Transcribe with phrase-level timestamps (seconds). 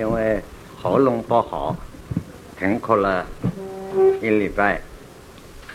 [0.00, 0.40] 因为
[0.80, 1.76] 喉咙不好，
[2.58, 3.26] 停课了
[4.22, 4.80] 一礼拜。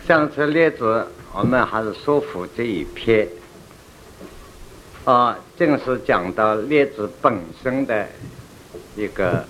[0.07, 3.29] 上次列子我们还是说服这一篇，
[5.03, 8.07] 啊，正是讲到列子本身的
[8.95, 9.45] 一个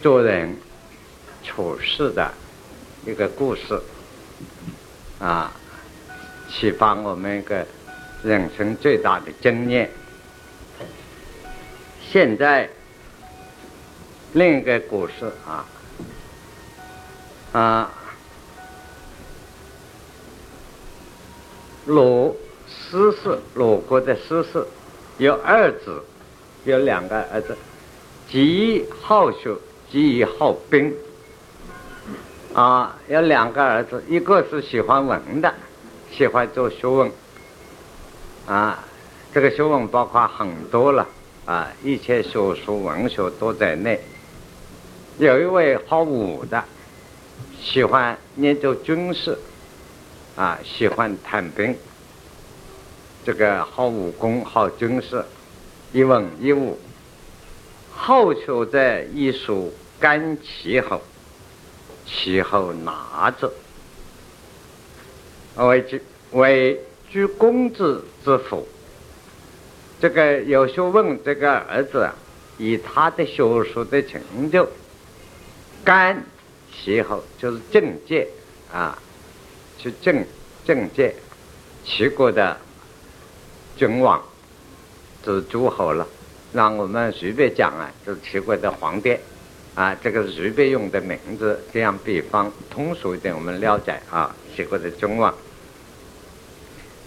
[0.00, 0.56] 做人
[1.42, 2.30] 处事的
[3.04, 3.82] 一个故事，
[5.18, 5.52] 啊，
[6.48, 7.66] 启发我们一个
[8.22, 9.90] 人生最大的经验。
[12.12, 12.68] 现在
[14.32, 15.64] 另一个故事啊，
[17.52, 17.90] 啊。
[21.86, 22.36] 鲁
[22.66, 24.66] 师氏，鲁国的师氏
[25.18, 26.02] 有二子，
[26.64, 27.56] 有两个儿子，
[28.28, 29.56] 极好学，
[29.88, 30.92] 极好兵。
[32.52, 35.54] 啊，有两个儿子，一个是喜欢文的，
[36.10, 37.08] 喜欢做学问。
[38.48, 38.80] 啊，
[39.32, 41.06] 这个学问包括很多了，
[41.50, 44.00] 啊，一切学术文学都在内。
[45.18, 46.62] 有一位好武的，
[47.60, 49.36] 喜欢研究军事。
[50.36, 51.76] 啊，喜欢谈兵，
[53.26, 55.24] 这个好武功，好军事，
[55.92, 56.78] 一文一武，
[57.90, 61.02] 好学在艺术，干气候，
[62.06, 63.52] 气候拿着，
[65.56, 68.68] 为居为居公子之父。
[70.00, 72.08] 这个有学问，这个儿子，
[72.58, 74.68] 以他的学术的成就，
[75.84, 76.24] 干
[76.72, 78.26] 气候就是境界
[78.72, 78.98] 啊。
[79.78, 80.24] 去政
[80.66, 81.14] 政界，
[81.84, 82.54] 齐国的
[83.76, 84.22] 君王
[85.24, 86.06] 是诸侯了。
[86.52, 89.16] 让我们随便讲啊，就是齐国的皇帝
[89.74, 95.34] 啊，这个是随便用的名字，这样比方通俗一点，我们了解啊，齐国的君王。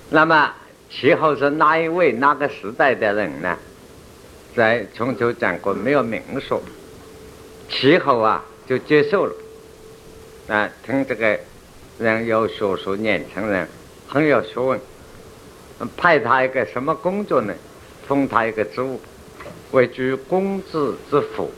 [0.10, 0.52] 那么
[0.96, 3.58] 齐侯是哪一位、哪个时代的人呢？
[4.56, 6.62] 在春秋战国没有明说，
[7.68, 9.34] 齐侯啊就接受了
[10.48, 11.40] 啊，听这个。
[12.00, 13.68] 人有学术，年轻人
[14.08, 14.80] 很有学问，
[15.96, 17.53] 派他一个什么工作呢？
[18.08, 19.00] 封他一个职务，
[19.72, 21.52] 位居公子之府，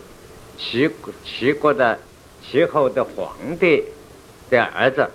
[0.58, 0.92] 齐
[1.24, 1.98] 齐国的
[2.44, 3.86] 齐后的皇帝
[4.50, 5.10] 的儿子，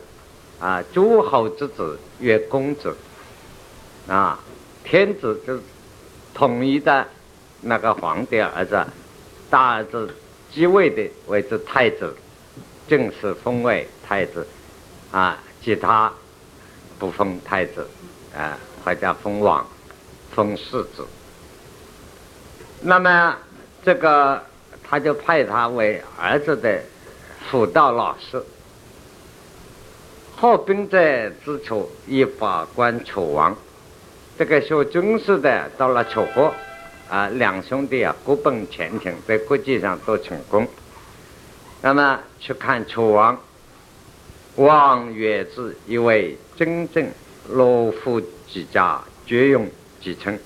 [0.59, 2.97] 啊，诸侯之子曰公子，
[4.09, 4.39] 啊，
[4.85, 5.61] 天子就是
[6.35, 7.07] 统一的
[7.61, 8.85] 那个皇帝儿子，
[9.49, 10.15] 大儿子
[10.53, 12.17] 继位的为之太子，
[12.89, 14.47] 正式封为太子。
[15.13, 16.13] 啊，其他
[16.97, 17.85] 不封太子，
[18.33, 19.67] 啊，或者封王、
[20.33, 21.05] 封世子。
[22.81, 23.37] 那么
[23.85, 24.41] 这个
[24.89, 26.81] 他就派他为儿子的
[27.51, 28.41] 辅导老师。
[30.37, 33.57] 后兵在之处，以法官楚王。
[34.41, 36.55] 这个学军事的到了楚国，
[37.11, 40.67] 啊，两兄弟啊各奔前程，在国际上都成功。
[41.83, 43.39] 那么去看楚王。
[44.57, 47.07] 王曰：“之一位真正
[47.51, 48.19] 罗夫
[48.49, 49.69] 之家，绝用
[50.01, 50.39] 继承。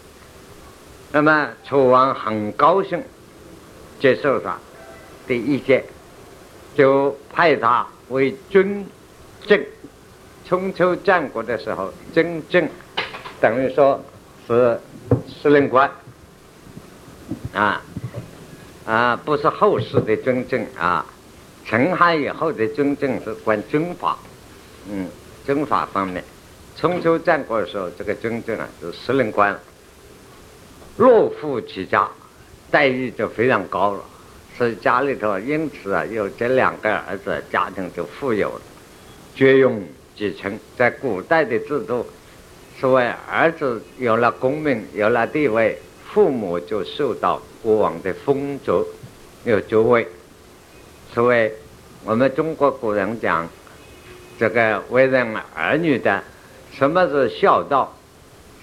[1.12, 3.00] 那么楚王很高兴，
[4.00, 4.58] 接受他
[5.28, 5.84] 的意见，
[6.74, 8.84] 就派他为军
[9.46, 9.64] 政。
[10.44, 12.68] 春秋战国的时候，军正
[13.44, 14.02] 等于说
[14.46, 14.80] 是
[15.28, 15.90] 司令官
[17.52, 17.82] 啊
[18.86, 21.04] 啊，不是后世的军政啊。”
[21.66, 24.18] 陈汉以后的军政是管军法，
[24.90, 25.06] 嗯，
[25.44, 26.24] 军法方面，
[26.74, 29.54] 春秋战国时候，这个军政啊是司令官，
[30.96, 32.08] 落户起家，
[32.70, 34.00] 待遇就非常高了，
[34.56, 38.62] 所以家里头因此啊有这两个儿子，家庭就富有了，
[39.34, 39.82] 绝用
[40.16, 40.58] 继承。
[40.78, 42.06] 在古代的制度，
[42.80, 45.78] 所谓儿子有了功名，有了地位，
[46.12, 48.84] 父母就受到国王的封爵，
[49.44, 50.06] 有爵位。
[51.12, 51.52] 所谓
[52.04, 53.48] 我们中国古人讲，
[54.38, 56.22] 这个为人儿女的，
[56.72, 57.96] 什么是孝道？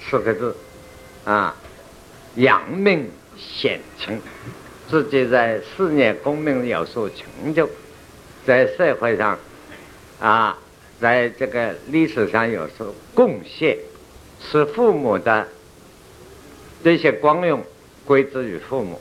[0.04, 0.56] 四个字，
[1.26, 1.56] 啊，
[2.36, 4.20] 扬名显亲，
[4.90, 7.70] 自己在事业功名有所成就，
[8.46, 9.38] 在社会上，
[10.20, 10.58] 啊，
[11.00, 13.78] 在这个历史上有所贡献，
[14.50, 15.48] 使父母的
[16.84, 17.64] 这些光荣
[18.06, 19.00] 归之于父母。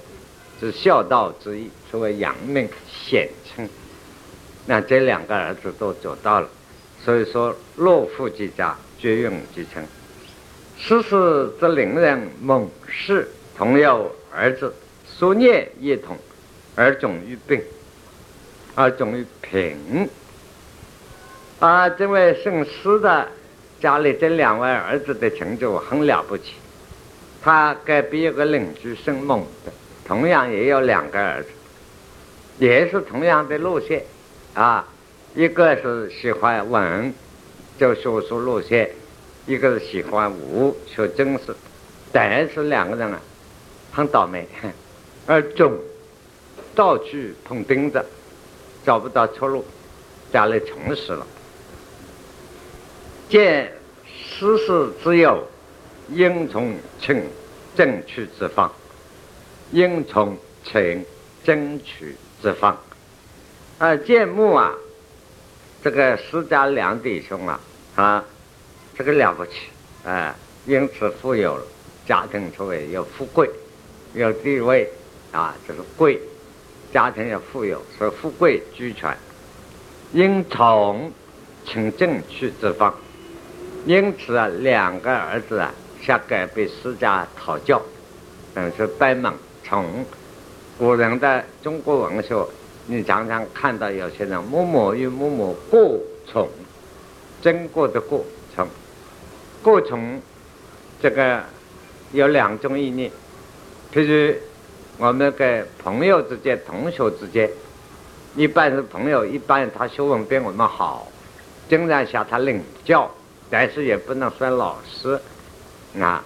[0.60, 3.66] 是孝道之意，所谓扬名显亲。
[4.66, 6.48] 那这两个儿子都做到了，
[7.02, 9.82] 所以说落户之家，绝用继承。
[10.76, 13.26] 师氏之邻人蒙氏
[13.56, 14.74] 同有儿子，
[15.06, 16.18] 所念一同，
[16.76, 17.62] 而终于病，
[18.74, 20.06] 而终于贫。
[21.58, 23.26] 啊，这位姓施的
[23.80, 26.54] 家里这两位儿子的成就很了不起。
[27.42, 29.72] 他隔壁有个邻居姓孟的。
[30.06, 31.48] 同样也有两个儿子，
[32.58, 34.02] 也是同样的路线，
[34.54, 34.84] 啊，
[35.36, 37.14] 一个是喜欢文，
[37.78, 38.88] 就学术路线；
[39.46, 41.54] 一个是喜欢武，学军事。
[42.10, 43.20] 但是两个人啊，
[43.92, 44.48] 很倒霉，
[45.28, 45.78] 而总
[46.74, 47.04] 到处
[47.44, 48.04] 碰钉子，
[48.84, 49.64] 找不到出路，
[50.32, 51.24] 家里穷死了。
[53.30, 53.72] 见
[54.12, 55.46] 世事之有，
[56.08, 57.22] 应从请
[57.76, 58.68] 争取之方，
[59.70, 61.06] 应从请
[61.44, 62.76] 争取之方。
[63.78, 64.74] 啊，见木啊，
[65.80, 67.60] 这个施家两弟兄啊，
[67.94, 68.24] 啊，
[68.98, 69.52] 这个了不起，
[70.04, 70.34] 啊，
[70.66, 71.62] 因此富有了。
[72.08, 73.48] 家庭出位有富贵，
[74.14, 74.90] 有地位，
[75.30, 76.20] 啊，这个贵，
[76.92, 79.16] 家庭要富有，所以富贵俱全。
[80.12, 81.12] 应从
[81.64, 82.92] 请正去之方，
[83.86, 85.72] 因此啊，两个儿子啊，
[86.02, 87.80] 下改被施家讨教，
[88.54, 89.34] 等是呆萌
[89.64, 90.04] 从
[90.78, 92.46] 古人的中国文学，
[92.86, 96.48] 你常常看到有些人某某与某某过从，
[97.42, 98.24] 经过的过
[98.54, 98.66] 从，
[99.62, 100.20] 过从
[101.00, 101.42] 这个。
[102.12, 103.08] 有两种意念，
[103.94, 104.34] 譬如
[104.98, 107.48] 我们跟朋友之间、同学之间，
[108.34, 111.06] 一般是朋友，一般他学问比我们好，
[111.68, 113.08] 经常向他领教，
[113.50, 115.20] 但是也不能算老师
[116.00, 116.24] 啊。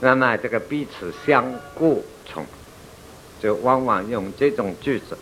[0.00, 2.46] 那么这个彼此相顾从，
[3.40, 5.18] 就往往用这种句子。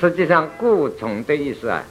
[0.00, 1.84] 实际上，顾从的意思啊，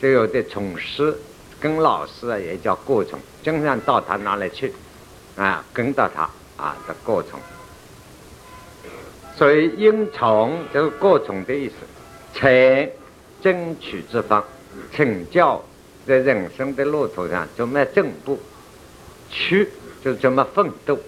[0.00, 1.16] 就有的从师
[1.58, 4.72] 跟老师啊也叫顾从，经常到他那里去
[5.36, 6.28] 啊，跟到他。
[6.62, 7.40] 啊的过程，
[9.34, 11.74] 所以应从就是过程的意思，
[12.34, 12.90] 请
[13.40, 14.44] 争取之方，
[14.94, 15.64] 请教
[16.10, 18.36] 在人生的路途上怎么进步，
[19.30, 19.70] 去
[20.04, 20.98] 就怎么奋斗，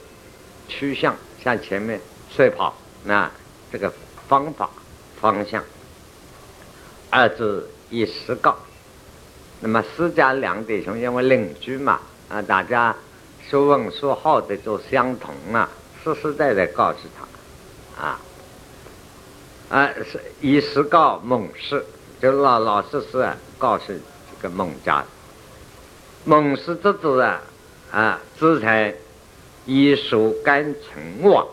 [0.68, 2.00] 趋向向前面
[2.34, 2.72] 赛跑，
[3.04, 3.28] 那
[3.72, 3.92] 这个
[4.28, 4.70] 方法
[5.20, 5.64] 方向，
[7.10, 8.56] 二字以实告。
[9.60, 12.94] 那么私家两弟兄因为邻居嘛，啊大家。
[13.50, 15.68] 说问说好的都相同啊，
[16.02, 18.20] 实实在在告诉他，啊，
[19.68, 21.84] 啊是以实告猛士，
[22.20, 23.28] 就老老实实
[23.58, 23.92] 告诉
[24.42, 25.04] 个孟家，
[26.24, 27.40] 孟氏之子啊
[27.90, 28.92] 啊，自才
[29.64, 31.46] 以书干成王。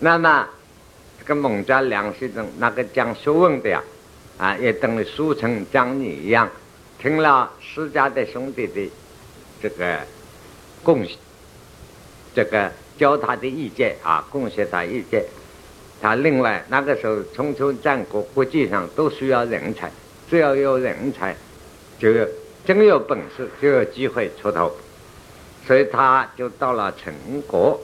[0.00, 0.48] 那么
[1.20, 3.84] 这个孟家梁先生那个讲学问的呀，
[4.38, 6.50] 啊也等于书成讲你一样，
[6.98, 8.90] 听了施家的兄弟的
[9.62, 9.98] 这个。
[10.84, 11.18] 贡献
[12.32, 15.24] 这个教他的意见啊，贡献他意见。
[16.00, 19.90] 他另外那个时候，春秋战国国际上都需要人才，
[20.30, 21.36] 只要有人才，
[21.98, 22.28] 就有
[22.64, 24.72] 真有本事，就有机会出头。
[25.66, 27.12] 所以他就到了陈
[27.42, 27.78] 国，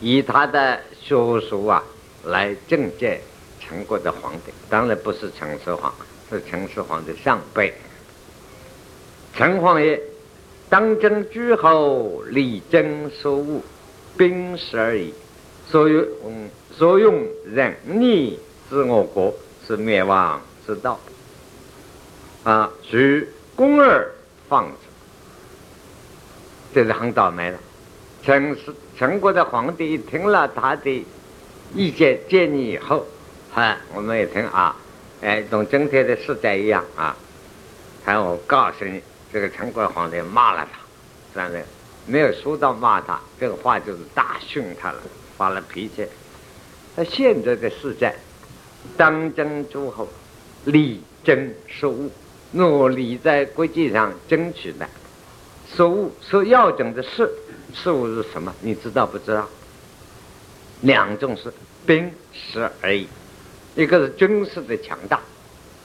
[0.00, 1.82] 以他的学术啊
[2.24, 3.20] 来政见
[3.60, 4.52] 陈国的皇帝。
[4.68, 5.94] 当然不是陈始皇，
[6.28, 7.72] 是陈始皇的上辈，
[9.34, 10.00] 陈皇爷。
[10.68, 13.62] 当征诸侯，力争所务，
[14.18, 15.14] 兵士而已。
[15.66, 16.06] 所用
[16.76, 18.38] 所用仁义
[18.68, 19.34] 治我国，
[19.66, 21.00] 是灭亡之道。
[22.48, 24.10] 啊，举公二
[24.48, 24.74] 放之，
[26.72, 27.58] 这是很倒霉的。
[28.22, 31.04] 陈是陈国的皇帝听了他的
[31.74, 33.06] 意见建议以后，
[33.52, 34.74] 哈，我们也听啊，
[35.20, 37.14] 哎，同今天的时代一样啊。
[38.02, 39.02] 还我告诉你。
[39.30, 40.78] 这个陈国皇帝骂了他，
[41.34, 41.62] 但是
[42.06, 44.98] 没有说到骂他，这个话就是大训他了，
[45.36, 46.06] 发了脾气。
[46.96, 48.14] 那现在的时代，
[48.96, 50.08] 当真诸侯，
[50.64, 52.10] 力争事务，
[52.52, 54.88] 努力在国际上争取的
[55.74, 57.30] 事务，所要紧的事，
[57.74, 58.54] 事物是什么？
[58.62, 59.48] 你知道不知道？
[60.80, 61.52] 两种是
[61.84, 63.06] 兵士而已，
[63.74, 65.20] 一个是军事的强大，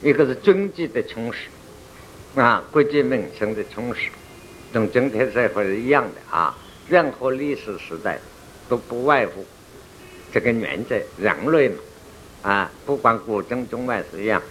[0.02, 1.50] 一个是经济的充实。
[2.36, 4.10] 啊，国际民生的充实，
[4.72, 6.56] 跟整体社会是一样的啊。
[6.88, 8.20] 任何历史时代
[8.68, 9.46] 都不外乎
[10.32, 11.76] 这个原则，人类嘛，
[12.42, 14.42] 啊，不管古今中外是一样。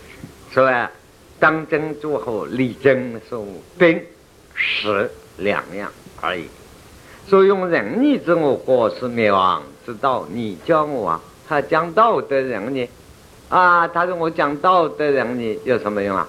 [0.53, 0.91] 是吧，
[1.43, 3.45] 当真诸侯，力争所
[3.77, 4.01] 兵
[4.55, 6.47] 是两样而已。
[7.27, 10.25] 所以用仁义治我国是灭亡之道。
[10.31, 12.89] 你教我啊，他讲道德仁义
[13.49, 16.29] 啊，他说我讲道德仁义有什么用啊？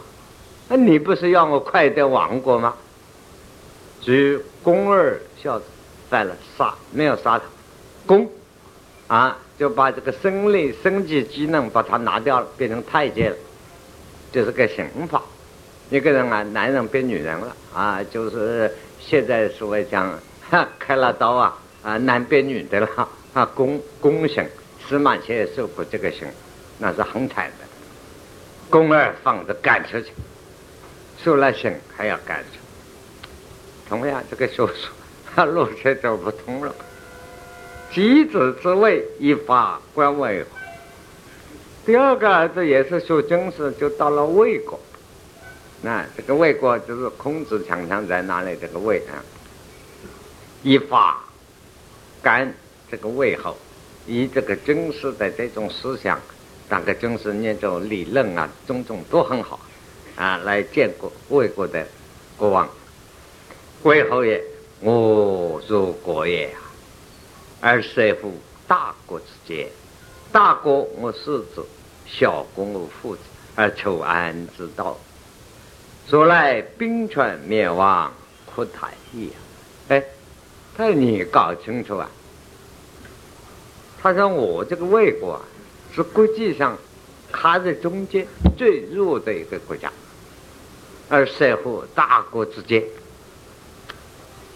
[0.68, 2.74] 那你不是要我快点亡国吗？
[4.08, 5.66] 于公二孝子
[6.10, 7.44] 犯了杀，没有杀他，
[8.08, 8.28] 公
[9.06, 13.38] 啊就把这个生理生计机能把他拿掉了，变成太监了，
[14.34, 15.22] 这是个刑法。
[15.92, 20.12] 一个人啊，男人变女人了啊，就是现在所谓讲
[20.80, 24.44] 开了刀啊啊，男变女的了啊，宫宫刑
[24.88, 26.28] 司马迁也受过这个刑，
[26.80, 27.66] 那是很惨的。
[28.72, 30.12] 宫儿放着赶出去，
[31.24, 32.58] 受了刑还要赶出。
[33.88, 36.74] 同样，这个说书路却走不通了。
[37.92, 40.44] 妻子之位以法官为
[41.86, 44.80] 第二个儿子也是学军事，就到了魏国。
[45.82, 48.56] 那这个魏国就是孔子常常在哪里？
[48.62, 49.20] 这个魏啊，
[50.62, 51.22] 以法
[52.22, 52.54] 干
[52.90, 53.58] 这个魏后，
[54.08, 56.18] 以这个军事的这种思想，
[56.70, 59.60] 那个军事那种理论啊，种种都很好
[60.16, 61.86] 啊，来建国魏国的
[62.38, 62.70] 国王。
[63.84, 64.42] 魏侯也，
[64.80, 66.64] 我如国也啊，
[67.60, 68.32] 而谁乎
[68.70, 69.68] 大国之间？
[70.34, 71.64] 大国我世子，
[72.08, 73.22] 小国我父子，
[73.56, 74.98] 而求安之道。
[76.10, 78.12] 说来兵权灭亡，
[78.48, 79.32] 可叹矣。
[79.90, 80.04] 哎，
[80.76, 82.10] 他说你搞清楚啊。
[84.02, 85.42] 他说我这个魏国啊，
[85.94, 86.76] 是国际上
[87.32, 88.26] 卡在中间
[88.58, 89.94] 最弱的一个国家，
[91.10, 92.84] 而似乎大国之间，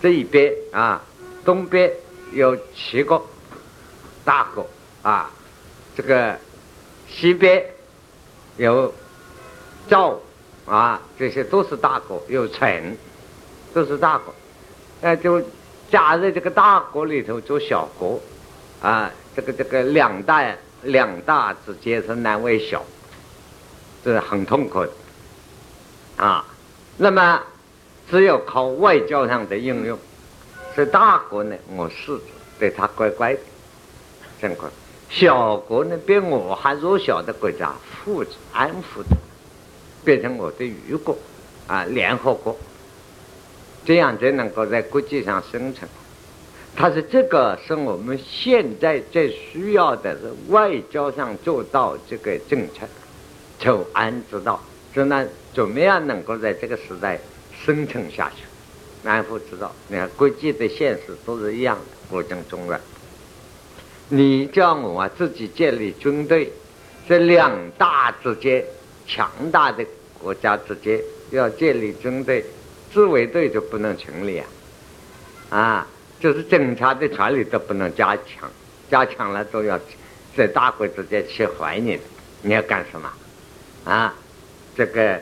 [0.02, 1.04] 这一边啊，
[1.46, 1.94] 东边
[2.34, 3.22] 有七个
[4.26, 4.68] 大国
[5.04, 5.30] 啊。
[5.98, 6.38] 这个
[7.10, 7.66] 西边
[8.58, 8.94] 有
[9.90, 10.20] 赵
[10.68, 12.96] 啊，这些都是大国；有陈，
[13.74, 14.32] 都是大国。
[15.02, 15.42] 哎，就
[15.90, 18.22] 加在这个大国里头做小国
[18.80, 19.12] 啊。
[19.36, 22.86] 这个这个两大两大之间是难为小，
[24.06, 24.92] 这是很痛苦的
[26.18, 26.46] 啊。
[26.98, 27.42] 那么
[28.08, 29.98] 只有靠外交上的应用，
[30.76, 32.20] 所以大国呢，我是
[32.60, 33.40] 对他乖乖的，
[34.40, 34.70] 真乖。
[35.10, 37.74] 小国呢，比我还弱小的国家，
[38.04, 39.16] 扶持安抚的，
[40.04, 41.18] 变成我的余国，
[41.66, 42.56] 啊，联合国，
[43.86, 45.90] 这样才能够在国际上生存。
[46.76, 52.86] 他说：“这个是我们现在最需要的，是外交上做到这个政策，
[53.58, 54.62] 求安之道，
[54.94, 57.20] 就那怎么样能够在这个时代
[57.66, 58.44] 生存下去？
[59.08, 62.80] 安抚之道，你看国际的现实都是一样的，国政中乱。”
[64.10, 66.50] 你叫我啊，自己建立军队，
[67.10, 68.64] 这两大之间
[69.06, 69.86] 强大的
[70.18, 72.46] 国家之间要建立军队，
[72.94, 74.48] 自卫队就不能成立啊！
[75.50, 75.88] 啊，
[76.22, 78.50] 就是警察的权力都不能加强，
[78.90, 79.78] 加强了都要
[80.38, 82.00] 在大国之间去怀你，
[82.42, 83.12] 你要干什么？
[83.84, 84.16] 啊，
[84.74, 85.20] 这个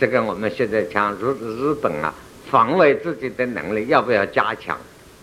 [0.00, 2.14] 这个我们现在讲日日本啊，
[2.50, 4.78] 防卫自己的能力要不要加强，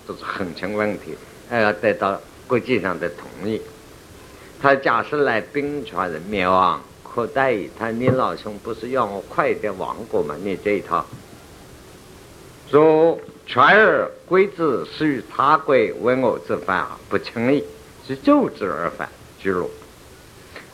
[0.06, 1.16] 都是很成问题，
[1.50, 2.22] 要得到。
[2.52, 3.62] 国际上的同意，
[4.62, 7.70] 他假设来兵权的灭亡可待矣。
[7.80, 10.36] 他你老兄不是要我快点亡国吗？
[10.44, 11.06] 你这一套，
[12.70, 17.64] 说权而归之，是与他国为我之犯，不轻易，
[18.06, 19.08] 是就之而犯，
[19.40, 19.72] 居鲁。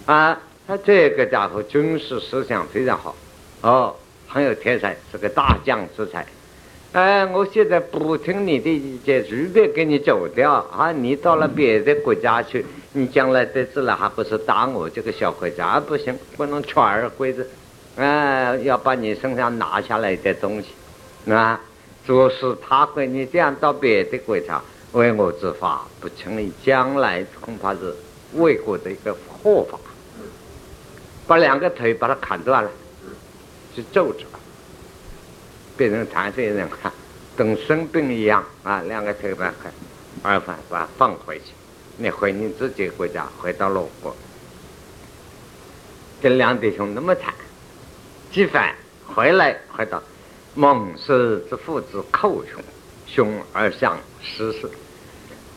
[0.08, 3.16] 啊，他这个家伙军事思想非常好，
[3.62, 3.96] 哦，
[4.28, 6.26] 很有天才，是个大将之才。
[6.94, 10.92] 哎，我现在不听你的意见，随便给你走掉啊！
[10.92, 15.80] 你到了别的国家去，你将来得志了，还不是打我这个小国家？
[15.80, 17.48] 不行，不能全而归之，
[17.98, 21.60] 哎，要把你身上拿下来的东西，啊，
[22.06, 24.60] 做事他会你这样到别的国家
[24.94, 27.94] 为我执法，不成立，将来恐怕是
[28.34, 29.78] 魏国的一个祸法，
[31.28, 32.72] 把两个腿把它砍断了，
[33.76, 34.26] 是奏着。
[35.78, 36.92] 变成残废人哈，
[37.36, 38.82] 跟生病一样啊！
[38.88, 39.72] 两个腿把开，
[40.24, 41.54] 二反把放回去，
[41.98, 44.16] 你回你自己国家，回到鲁国。
[46.20, 47.32] 这两弟兄那么惨，
[48.32, 48.74] 几番
[49.06, 50.02] 回来回到
[50.56, 52.64] 孟氏之父子寇兄，
[53.06, 54.68] 兄而向失事。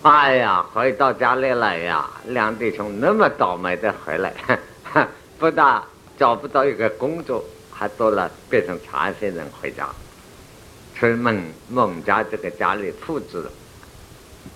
[0.03, 4.35] 哎呀，回到家里来呀，两弟兄那么倒霉的回来，
[5.39, 5.83] 不但
[6.19, 9.89] 找不到一个工作，还多了变成残废人回家。
[11.01, 13.51] 是孟孟家这个家里父子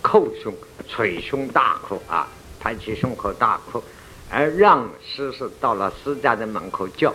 [0.02, 0.54] 叩胸
[0.86, 2.28] 捶胸大哭啊，
[2.60, 3.82] 拍起胸口大哭，
[4.30, 7.14] 而让师师到了师家的门口叫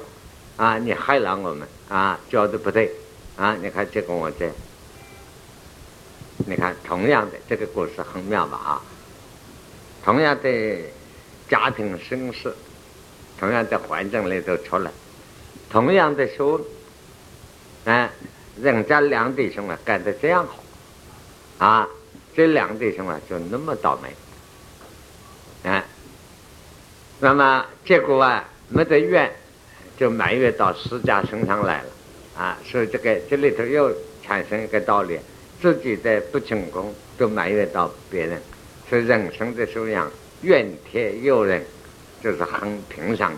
[0.58, 2.92] 啊，你害了我们啊，叫的不对
[3.38, 3.56] 啊！
[3.62, 4.52] 你看这个我这，
[6.48, 8.82] 你看同样的这个故事很妙吧啊？
[10.04, 10.50] 同样的
[11.48, 12.52] 家庭身世，
[13.40, 14.90] 同样的环境里头出来，
[15.70, 16.60] 同样的说，
[17.86, 18.10] 啊。
[18.62, 21.88] 人家两弟兄啊，干得这样好，啊，
[22.36, 25.86] 这两弟兄啊就那么倒霉，啊，
[27.20, 29.32] 那么结果啊没得怨，
[29.98, 31.88] 就埋怨到施家身上来了，
[32.42, 35.20] 啊，所以这个这里头又产生一个道理，
[35.62, 38.42] 自己的不成功都埋怨到别人，
[38.90, 40.12] 所以人生的修养
[40.42, 41.64] 怨天尤人，
[42.22, 43.34] 就是很平常。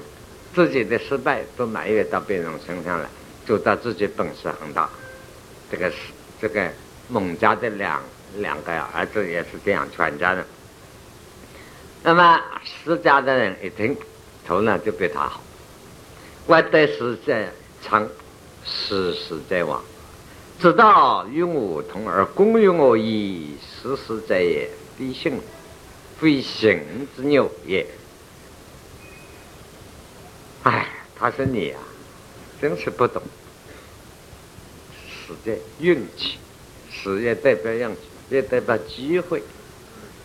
[0.54, 3.08] 自己的失败都埋怨到别人身上来，
[3.46, 4.90] 就到自己本事很大。
[5.72, 5.96] 这个是
[6.42, 6.70] 这个
[7.08, 8.04] 孟家的两
[8.36, 10.46] 两个儿子也是这样全家的。
[12.04, 13.96] 那么施家的人一听，
[14.46, 15.42] 头脑就比他好。
[16.46, 17.50] 我得时在
[17.82, 18.06] 长，
[18.66, 19.82] 时时在往，
[20.60, 25.40] 知道与我同而共与我矣，时时在也，必行，
[26.20, 27.88] 非行之有也。
[30.64, 30.86] 哎，
[31.16, 31.78] 他说你呀，
[32.60, 33.22] 真是不懂。
[35.32, 36.38] 时间运气，
[36.92, 39.42] 事业代表运气，也代表机会。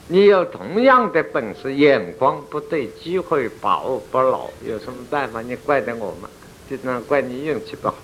[0.09, 5.41] 你有同样的本事，眼光不对，机会把握不牢，有什么办法？
[5.43, 6.29] 你怪得我吗？
[6.69, 7.95] 就能怪你运气不好。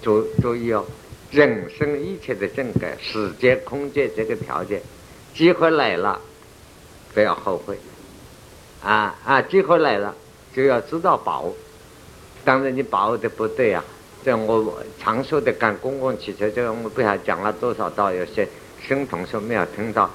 [0.00, 0.84] 注注意哦，
[1.30, 4.80] 人生一切的正改，时间、空间这个条件，
[5.34, 6.18] 机会来了，
[7.12, 7.78] 不要后悔。
[8.82, 10.14] 啊啊，机会来了。
[10.54, 11.56] 就要知道把握，
[12.44, 13.82] 当然你把握的不对啊！
[14.24, 18.48] 在我常说的赶公共汽车，这个我不晓得讲了多少道，有些
[18.86, 20.10] 新同学没有听到。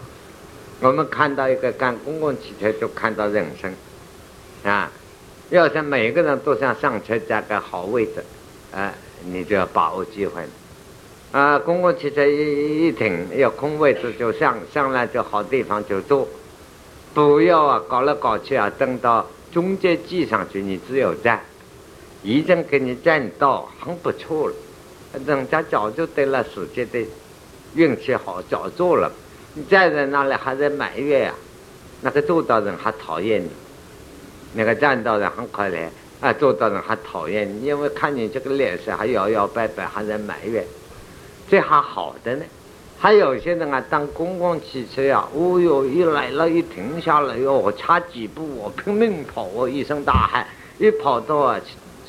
[0.80, 3.74] 我们看到一个赶公共汽车，就看到人生
[4.64, 4.92] 啊！
[5.50, 8.24] 要想每个人都想上车加个好位置，
[8.74, 8.94] 啊，
[9.26, 10.42] 你就要把握机会
[11.32, 11.58] 啊！
[11.60, 16.28] 公共汽车一一停，有空位置就上，上来就好地方就坐，
[17.14, 19.26] 不要啊搞来搞去啊，等到。
[19.50, 21.42] 中间挤上去，你只有站，
[22.24, 24.56] 已经给你占到很不错了。
[25.26, 27.06] 人家早就得了时机的
[27.76, 29.12] 运气好，早做了。
[29.54, 31.34] 你站在那里还在埋怨呀？
[32.02, 33.50] 那个做到人还讨厌你，
[34.54, 35.88] 那个站到人很可怜
[36.22, 40.64] 啊，做到人还讨厌你，因为看你这个脸色还摇摇摆摆，还在埋怨，
[41.50, 42.44] 这还好的呢。
[43.00, 50.46] 还有些人啊，当公共汽车呀，哦哟，一来了，一停下来哟，我差几步我拼命跑，我一声大喊，
[50.78, 51.60] 一跑到啊，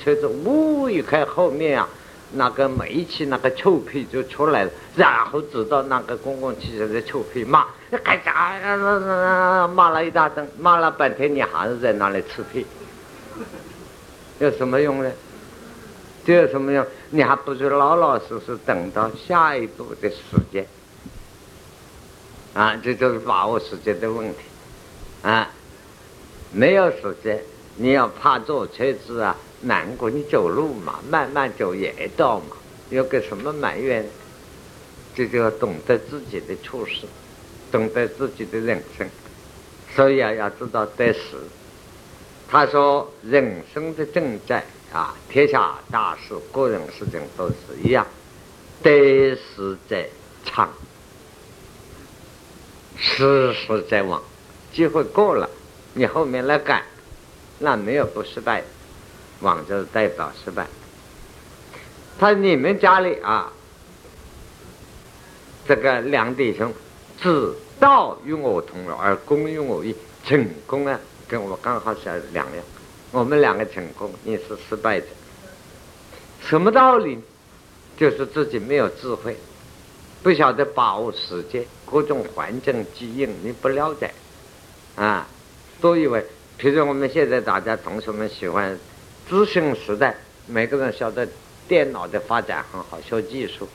[0.03, 1.89] 车子呜一开，后面啊，
[2.33, 7.67] 那个煤气那个臭屁就出来了，然后知道那个公共汽车的臭屁骂，
[8.05, 9.67] 干啥？
[9.69, 12.67] 骂了一大顿，骂了半天，你还是在那里吃屁，
[14.39, 15.11] 有什么用呢？
[16.25, 16.87] 这有什么用？
[17.11, 20.17] 你还不如老老实实等到下一步的时
[20.53, 20.67] 间。
[22.55, 24.39] 啊，这就是把握时间的问题，
[25.23, 25.49] 啊，
[26.51, 27.41] 没有时间，
[27.77, 32.57] 你要怕坐车子啊，难过，你走路嘛，慢慢走也到嘛，
[32.91, 34.09] 有个什么埋怨？
[35.15, 37.07] 这就要懂得自己的处事，
[37.73, 39.09] 懂得自己的人生，
[39.95, 41.37] 所以啊，要知道得失。
[42.49, 48.07] 他说，人生的正在啊，天下大事、个人事情都是一样，
[48.83, 50.09] 得失在
[50.45, 50.73] 长。
[52.97, 54.23] 时时在往，
[54.73, 55.51] 机会过了，
[55.95, 56.83] 你后面来赶，
[57.59, 58.67] 那没有不失败的，
[59.41, 60.67] 往就是代表失败。
[62.19, 63.53] 他你们家里啊，
[65.67, 66.73] 这个两弟兄，
[67.21, 69.95] 只道与我同乐，而功与我异。
[70.25, 72.65] 成功啊，跟我刚好是两样。
[73.13, 75.07] 我们两个成功，你是失败者。
[76.43, 77.19] 什么道理？
[77.97, 79.37] 就是自己没有智慧。
[80.23, 84.13] 不晓得把握时间，各种环境机应你不了解，
[84.97, 85.27] 啊，
[85.81, 86.27] 都以为，
[86.59, 88.79] 譬如我们现在大家同学们喜欢
[89.29, 91.29] 资讯时代，每个人晓得
[91.69, 93.69] 电脑的发展很好，学技术，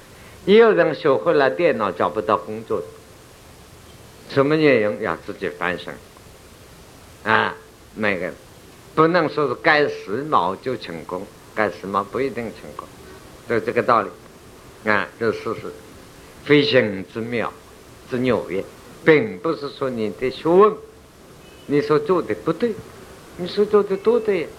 [0.45, 2.81] 也有人学会了电脑找不到工作，
[4.29, 5.93] 什么原因要自己翻身，
[7.23, 7.53] 啊，
[7.93, 8.31] 每个
[8.95, 12.87] 不能说是干时髦就成功，干时髦不一定成功，
[13.47, 14.09] 就这个道理，
[14.89, 15.71] 啊，这事实。
[16.43, 17.53] 飞行之妙
[18.09, 18.61] 之纽约，
[19.05, 20.73] 并不是说你的学问，
[21.67, 22.73] 你所做的不对，
[23.37, 24.49] 你所做的都对，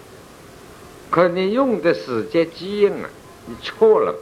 [1.15, 3.09] 可你用的时间机应啊，
[3.47, 4.17] 你错了，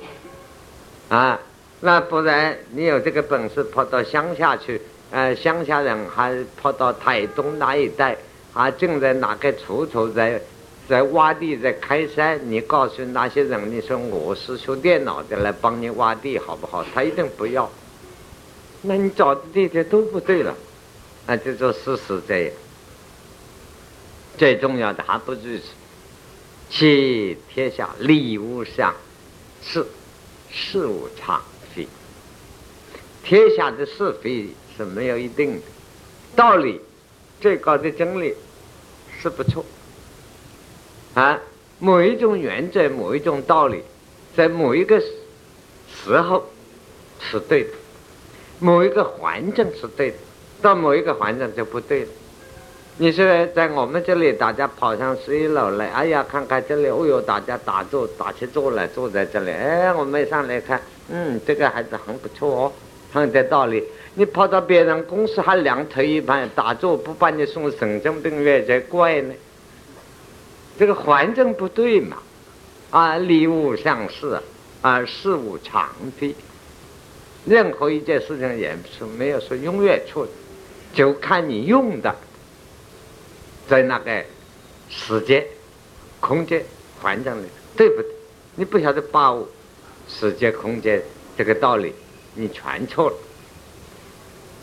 [1.08, 1.40] 啊，
[1.80, 4.78] 那不然你有这个本事跑到乡下去，
[5.10, 8.18] 呃，乡下人还跑到台东那一带，
[8.52, 10.38] 还正在哪个锄头在。
[10.86, 16.84] 在挖地，在开山，你告诉那些人，你说我是学电脑的，来帮你挖地，好不好？
[16.92, 17.70] 他一定不要。
[18.82, 20.54] 那你找的地点都不对了，
[21.26, 22.52] 那就说事实这样。
[24.36, 25.62] 最重要的还不是
[26.74, 28.94] 其天下礼物上
[29.62, 29.86] 是
[30.50, 31.42] 事物常
[31.74, 31.86] 非，
[33.22, 35.60] 天下的是非是没有一定的
[36.34, 36.80] 道理，
[37.42, 38.34] 最高的真理
[39.20, 39.62] 是不错。
[41.12, 41.38] 啊，
[41.78, 43.82] 某一种原则，某一种道理，
[44.34, 46.50] 在某一个时候
[47.20, 47.70] 是对的，
[48.60, 50.16] 某一个环境是对的，
[50.62, 52.08] 到某一个环境就不对了。
[52.98, 53.24] 你说
[53.54, 60.78] 在我们这里，大家跑上十一楼来，哎呀，看看这里，哦哟，大家打坐，打起坐来，坐在这里，哎，我们上来看，
[61.08, 62.72] 嗯，这个孩子很不错哦，
[63.10, 63.82] 很有道理。
[64.14, 69.32] 你跑到别人公司还两腿一盘打坐，不把你送神经病院才怪呢。
[70.78, 72.18] 这个环境不对嘛，
[72.90, 74.38] 啊，礼物相似，
[74.82, 75.88] 啊，事物常
[76.20, 76.36] 的，
[77.46, 80.30] 任何一件事情也是没有说永远错的，
[80.92, 82.14] 就看你用的。
[83.68, 84.24] 在那个
[84.88, 85.46] 时间、
[86.20, 86.64] 空间、
[87.00, 87.46] 环境里，
[87.76, 88.10] 对不对？
[88.56, 89.48] 你不晓得把握
[90.08, 91.02] 时间、空间
[91.38, 91.94] 这个道理，
[92.34, 93.16] 你全错了。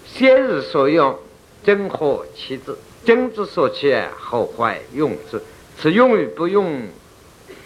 [0.05, 1.17] 先日所用，
[1.63, 2.73] 真合其志；
[3.05, 5.41] 真之所起，后坏用之。
[5.81, 6.87] 此用与不用，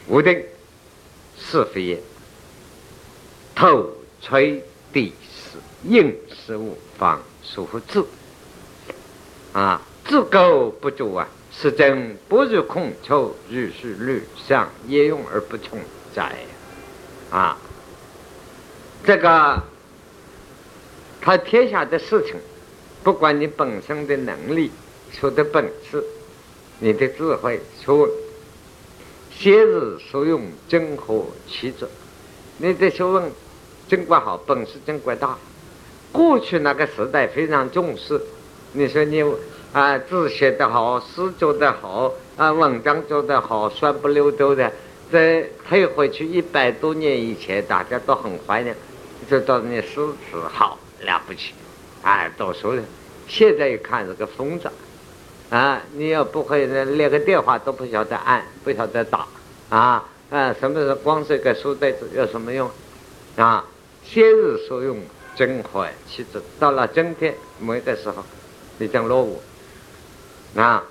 [0.08, 0.44] 无定，
[1.38, 2.00] 是非也。
[3.56, 3.90] 头
[4.22, 8.04] 垂地势，应事物方属乎智。
[9.52, 9.82] 啊。
[10.06, 15.80] 自构不足啊，是真不如空丘，如是律上也用而不从
[16.14, 16.36] 哉？
[17.32, 17.58] 啊，
[19.06, 19.64] 这个
[21.22, 22.36] 他天下的事情，
[23.02, 24.72] 不管你本身的能力、
[25.14, 26.04] 出的本事、
[26.80, 28.08] 你的智慧、出
[29.32, 31.90] 先日所用，真何其者？
[32.58, 33.32] 你的学问
[33.88, 35.38] 真管好，本事真管大，
[36.12, 38.22] 过去那个时代非常重视，
[38.74, 39.24] 你说你。
[39.74, 44.72] 啊，字写得好，诗做得好，啊，文章做得好，酸不溜丢的。
[45.12, 48.76] 在退回去一百多年以前，大家都很怀念，
[49.28, 51.54] 知道你诗词好了不起，
[52.04, 52.86] 啊，读书人。
[53.28, 54.70] 现在一看是个疯子，
[55.50, 59.26] 啊，你要不会连个电话都不晓得按，不晓得打，
[59.70, 62.70] 啊，啊，什么是光是个书呆子有什么用？
[63.38, 63.66] 啊，
[64.04, 65.00] 先日所用
[65.36, 68.24] 真坏其实到了今天某个时候，
[68.78, 69.42] 已经落伍。
[70.56, 70.84] 啊，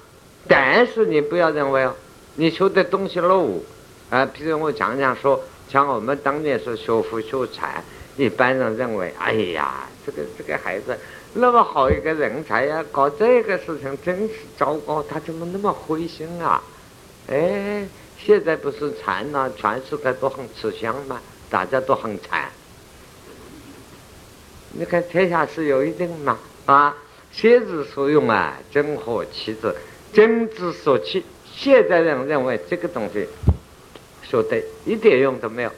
[0.49, 1.95] 但是你不要认为哦，
[2.35, 3.65] 你学的东西落伍
[4.11, 4.27] 啊。
[4.27, 7.85] 譬如我常常说，像我们当年是学富学禅，
[8.17, 10.99] 一般人认为，哎呀，这个这个孩子
[11.35, 16.61] 那么好一个人才呀，搞这个事情真是糟糕，他怎么那么灰心啊？
[17.29, 17.87] 哎，
[18.19, 22.51] 现在不是禅呢，全世界都很吃香嘛，大家都很禅。
[24.73, 26.97] 你看天下是有一定嘛啊。
[27.33, 29.75] 先之所用啊，真合其志；
[30.13, 33.27] 真之所起，现在人认为这个东西
[34.23, 35.71] 说对，一点用都没有。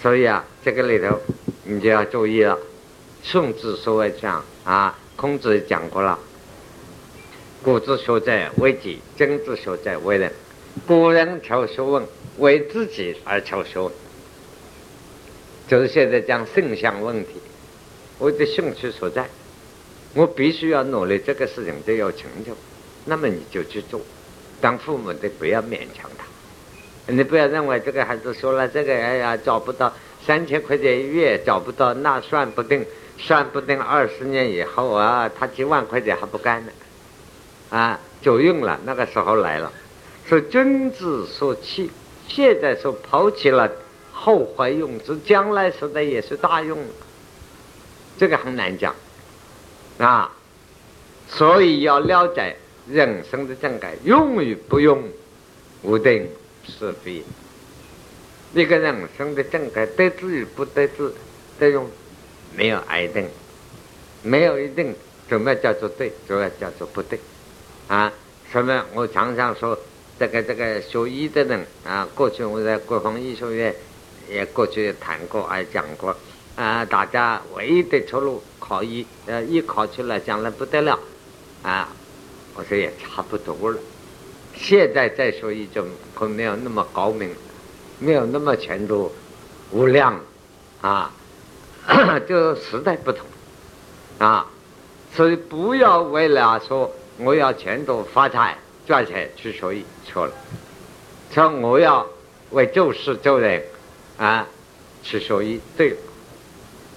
[0.00, 1.20] 所以啊，这个里头
[1.64, 2.58] 你就要注意了。
[3.22, 6.18] 顺治所谓讲啊，孔子讲过了
[7.62, 10.32] ：“古之学者为己，真之学者为人。
[10.86, 12.04] 古人求学问，
[12.38, 13.92] 为自己而求学问。”
[15.68, 17.34] 就是现在讲圣相问题，
[18.18, 19.28] 我的兴趣所在。
[20.14, 22.52] 我必须要努力，这个事情就有成就，
[23.06, 24.00] 那么你就去做。
[24.60, 26.24] 当父母的不要勉强他，
[27.12, 29.92] 你不要认为这个孩子说了这个，哎呀找不到
[30.24, 32.84] 三千块钱一月找不到，那算不定，
[33.18, 36.72] 算不定二十年以后啊，他几万块钱还不干呢，
[37.70, 39.72] 啊，就用了，那个时候来了，
[40.28, 41.90] 是君子所弃，
[42.28, 43.68] 现在说抛弃了，
[44.12, 46.78] 后怀用之，将来时代也是大用，
[48.18, 48.94] 这个很难讲。
[50.02, 50.32] 啊，
[51.28, 52.56] 所以要了解
[52.88, 55.00] 人生的正改，用与不用，
[55.82, 56.28] 无定
[56.66, 57.22] 是非。
[58.52, 61.14] 一个人生的正改，得志与不得志
[61.60, 61.88] 的用，
[62.56, 63.28] 没有一定，
[64.22, 64.92] 没有一定，
[65.28, 67.20] 怎么叫做对，怎么叫做不对？
[67.86, 68.12] 啊，
[68.50, 68.84] 什么？
[68.94, 69.78] 我常常说，
[70.18, 73.72] 这个这个学医的人啊，过去我在国防医学院
[74.28, 76.16] 也过去谈过，也讲过。
[76.56, 80.98] 啊，大家唯一的出路考一，呃，一考出来将来不得了，
[81.62, 81.86] 啊，
[82.54, 83.78] 我说也差不多了。
[84.56, 87.28] 现在再说一种，可没有那么高明，
[87.98, 89.12] 没有那么前途
[89.72, 90.18] 无量，
[90.80, 91.12] 啊，
[92.26, 93.26] 就时代不同，
[94.16, 94.46] 啊，
[95.14, 98.56] 所以不要为了说我要前途发财
[98.86, 100.32] 赚钱去学医，错了。
[101.30, 102.06] 说我要
[102.52, 103.62] 为救世救人，
[104.16, 104.46] 啊，
[105.02, 105.94] 去学医，对。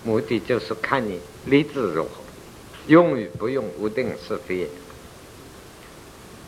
[0.06, 2.10] 目的就是看你立志如何，
[2.88, 4.70] 用与不用无定是非。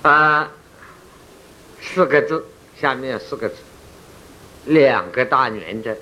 [0.01, 0.51] 啊，
[1.81, 2.43] 四个字，
[2.79, 3.55] 下面四个字，
[4.65, 5.95] 两个大原则，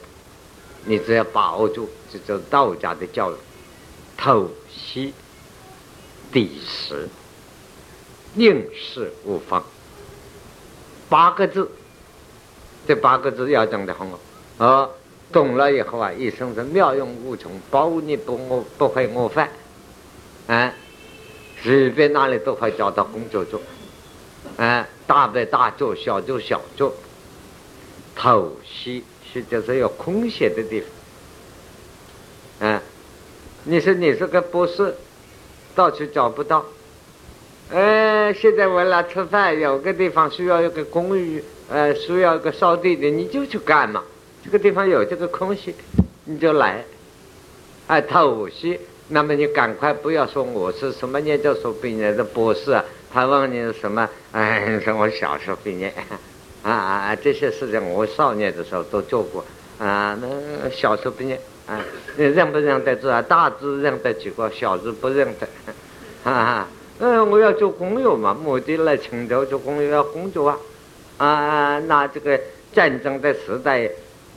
[0.86, 3.36] 你只要把握住，这就是道家的教育：
[4.17, 5.13] 透析、
[6.31, 7.10] 底实、
[8.36, 9.63] 应事无方。
[11.10, 11.69] 八个字，
[12.88, 14.89] 这八个字要讲的很好，啊。
[15.36, 19.50] 懂了以后啊，一生是妙用无穷，保你不饿不会饿饭，
[20.48, 20.74] 啊，
[21.62, 23.60] 随便哪里都会找到工作做，
[24.56, 26.95] 哎，大不大做，小做小做。
[28.15, 30.82] 透析是就是有空闲的地
[32.62, 32.82] 方，啊，
[33.65, 34.95] 你说你是个博士，
[35.76, 36.63] 到处找不到，
[37.74, 44.02] 哎，现在为了吃饭，有个地方需要一个公寓，呃，需要一个扫地的，你就去干嘛？
[44.45, 45.73] 这个地方有这个空隙，
[46.25, 46.86] 你就来，
[47.88, 48.79] 哎，透析。
[49.08, 54.08] 那么你赶快不要说我是什么研究所毕业的博士啊，他问你什么？
[54.31, 55.91] 哎，说我小时候毕业。
[56.62, 57.15] 啊啊啊！
[57.15, 59.43] 这些事情我少年的时候都做过
[59.79, 60.17] 啊。
[60.21, 61.79] 那小时候毕业啊，
[62.15, 63.21] 你认不认得字啊？
[63.21, 65.47] 大字认得几个，小字不认得。
[66.31, 66.67] 啊，
[66.99, 70.60] 嗯，我要做工友嘛，目的来请求做工友要工作啊。
[71.17, 72.39] 啊，那这个
[72.73, 73.88] 战争的时代，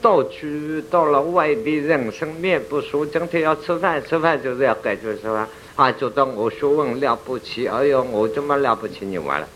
[0.01, 5.47] 到处到了外地，人生面不熟，整天要吃饭，吃饭就是要感觉是吧？
[5.75, 9.47] 啊，觉得我学问了不起，哎呦，我这么了不起，你完了，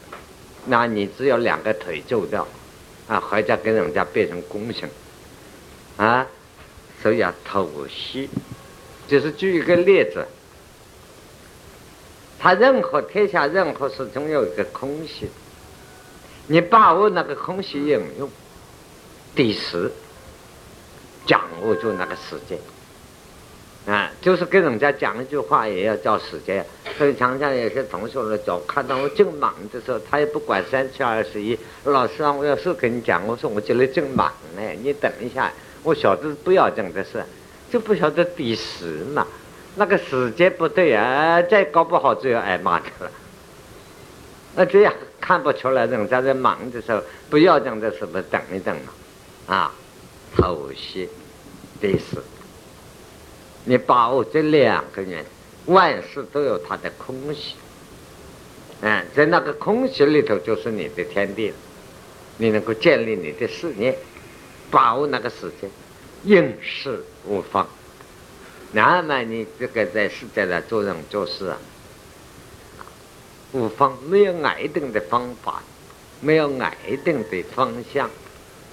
[0.65, 2.47] 那你只有两个腿走掉。
[3.05, 4.89] 啊，回家跟人家变成工程，
[5.97, 6.25] 啊，
[7.01, 8.29] 所以要偷袭。
[9.09, 10.25] 就是举一个例子，
[12.39, 15.27] 他任何天下任何事总有一个空隙，
[16.47, 18.29] 你把握那个空隙应用，
[19.35, 19.91] 第十，
[21.25, 22.57] 掌握住那个时间。
[23.85, 26.65] 啊，就是跟人家讲一句话也要叫时间，
[26.97, 31.59] 所以常常有些同学来找，看到我正忙的时候，他也不管三七二十一。
[31.83, 35.51] 老师啊，我要是跟你讲，我说我这里正忙呢，你等一下，
[35.83, 37.21] 我晓得不要紧的事，
[37.69, 39.27] 就不晓得第时嘛，
[39.75, 43.11] 那个时间不对啊，再搞不好就要挨骂的了。
[44.55, 49.73] 那这样看不出来，人家在忙的时候，不要紧的事，不等一等嘛，啊，
[50.35, 51.09] 偷袭
[51.79, 52.21] 第时。
[53.65, 55.25] 你把握这两个人，
[55.65, 57.55] 万事都有它的空隙，
[58.81, 61.55] 嗯，在那个空隙里头就是你的天地了。
[62.37, 63.97] 你能够建立你的事业，
[64.69, 65.69] 把握那个时间，
[66.23, 67.67] 应事无方。
[68.71, 71.57] 那么你这个在世界上做人做事啊，
[73.51, 75.61] 无方没有挨定的方法，
[76.21, 76.73] 没有挨
[77.05, 78.09] 定的方向，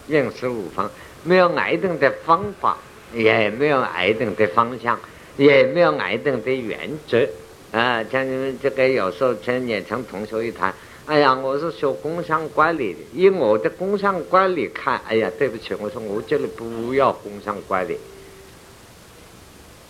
[0.09, 0.91] 应事无方，
[1.25, 2.77] 没有挨定的方法。
[3.13, 4.97] 也没有挨定的方向，
[5.37, 7.29] 也没有挨定的原则，
[7.73, 10.73] 啊，像你们这个有时候跟年轻同学一谈，
[11.07, 17.13] 哎呀，我是学工商管理的，以我的工商管理看，哎呀，对不起，我说我这里不要。
[17.13, 17.99] 工商管理，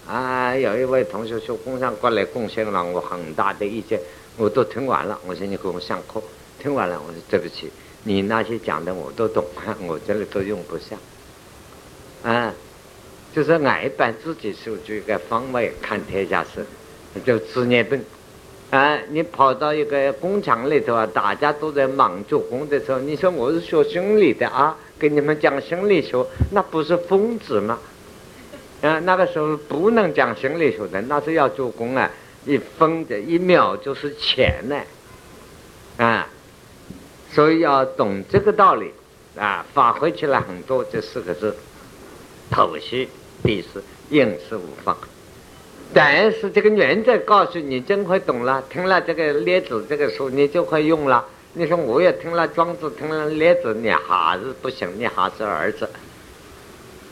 [0.09, 4.01] 啊，有一位同学学工商管理贡献了我很大的意见，
[4.39, 6.23] 我都听完了，我说你给我上课，
[6.59, 7.71] 听完了，我说对不起，
[8.05, 9.45] 你那些讲的我都懂，
[9.87, 10.99] 我这里都用不上，
[12.23, 12.55] 啊。
[13.33, 16.67] 就是挨板自己守住一个方位看天下事，
[17.25, 18.05] 就职业病。
[18.71, 27.79] 啊，你跑到一个工厂里头啊，大家都在忙做工的时候，你说我是学心理的啊，跟你们讲心理学，那不是疯子吗？
[28.83, 32.11] 啊，那个时候不能讲心理学的，那是要做工啊，
[32.45, 34.77] 一分的一秒就是钱呢，
[35.99, 36.27] 啊，
[37.33, 38.93] 所以要懂这个道理
[39.37, 41.57] 啊，发挥起来很多这四个字，
[42.51, 43.09] 透析。
[43.43, 44.97] 第四，应是无方。
[45.95, 48.63] 但是这个原则告诉你，真会懂了。
[48.71, 51.25] 听了这个列子这个书，你就会用了。
[51.55, 55.89] 你说我也听了庄子，听了列子，你还是不行，你还是儿子。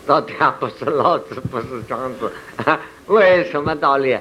[0.06, 2.30] 到底还不是老子，不是庄子。
[3.06, 4.18] 为什么道理？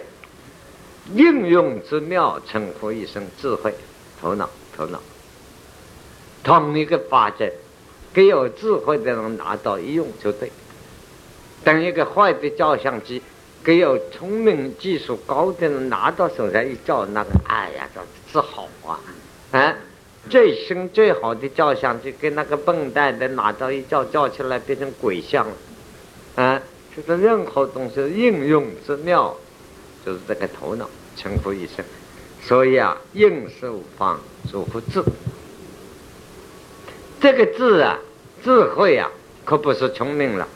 [1.13, 3.73] 应用之妙，称呼一声智慧、
[4.19, 4.99] 头脑、头脑。
[6.43, 7.49] 同一个法则，
[8.11, 10.51] 给有智慧的人拿到一用就对。
[11.63, 13.21] 等一个坏的照相机，
[13.63, 18.99] 给有聪明技术高的人拿到手上一照，那个哎呀，这是好啊！
[19.51, 19.75] 啊，
[20.29, 25.53] 最新最好的照相机，给那个笨蛋的拿到一照，照起来变成鬼像了。
[26.35, 26.61] 啊，
[26.95, 29.35] 就是任何东西应用之妙，
[30.05, 31.83] 就是这个头脑，称呼一声。
[32.41, 35.03] 所以啊，应受方，主乎智。
[37.19, 37.99] 这个智啊，
[38.43, 39.09] 智慧啊，
[39.43, 40.47] 可不是聪明了。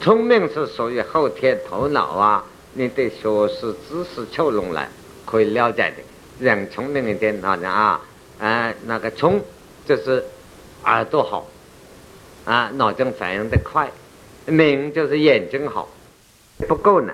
[0.00, 4.88] 聪明是属于后天头脑啊，你得学识、知识凑拢来
[5.26, 5.96] 可以了解的。
[6.38, 8.00] 人聪明一点，好像啊，
[8.38, 9.40] 啊，那个聪
[9.84, 10.24] 就是
[10.84, 11.48] 耳朵好，
[12.44, 13.88] 啊，脑筋反应的快；
[14.46, 15.88] 明就是眼睛好，
[16.68, 17.12] 不够呢。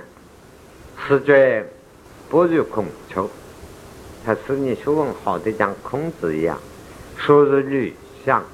[1.08, 1.66] 世觉
[2.28, 3.28] 不如孔丘，
[4.26, 6.60] 他是你学问好的像孔子一样，
[7.16, 8.44] 说如吕相。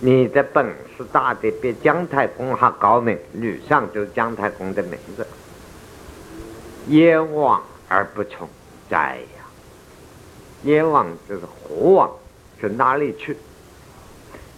[0.00, 0.64] 你的本
[0.96, 5.26] 事大的比姜太公还高明，吕尚就是姜太公的名字。
[6.86, 8.48] 燕王而不从，
[8.88, 9.44] 在呀，
[10.62, 12.10] 阎王就是火王，
[12.60, 13.36] 是哪里去？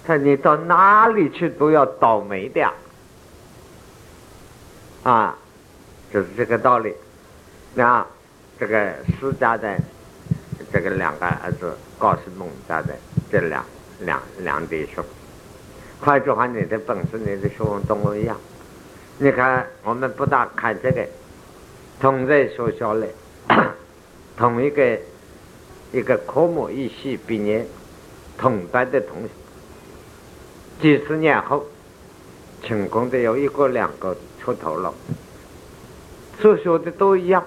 [0.07, 2.72] 他你到哪里去都要倒霉的呀！
[5.03, 5.37] 啊，
[6.12, 6.94] 就是这个道理。
[7.74, 8.07] 那
[8.59, 9.74] 这个释迦的
[10.72, 12.94] 这个两个儿子告诉孟家的
[13.31, 13.64] 这两
[14.00, 15.05] 两两弟兄，
[16.02, 18.34] 换句话，你的本事，你的学问跟我一样。
[19.18, 21.06] 你看，我们不大看这个，
[22.00, 23.06] 同在学校里，
[24.34, 24.98] 同一个
[25.92, 27.66] 一个科目一系毕业，
[28.38, 29.28] 同班的同学，
[30.80, 31.66] 几十年后
[32.62, 34.94] 成功的有一个两个出头了，
[36.40, 37.44] 所学的都一样。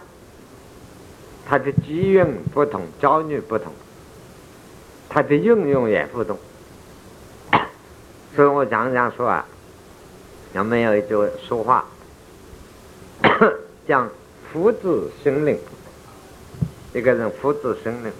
[1.45, 3.73] 他的机缘不同，遭遇不同，
[5.09, 6.37] 他的应用也不同。
[8.35, 9.45] 所以我常常说啊，
[10.53, 11.15] 有没有一句
[11.47, 11.85] 说话，
[13.87, 14.09] 讲
[14.51, 15.59] 福至心灵，
[16.93, 18.11] 一个人福至心灵，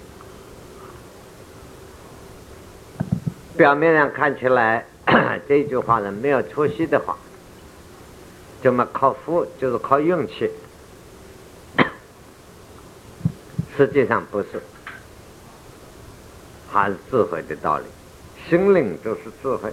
[3.58, 4.86] 表面上看起来
[5.49, 7.17] 这句话呢没有出息的话，
[8.62, 10.52] 怎么靠福就是靠运气。
[13.76, 14.62] 实际上不是，
[16.71, 17.86] 还是智慧的道理。
[18.47, 19.71] 心灵就是智慧，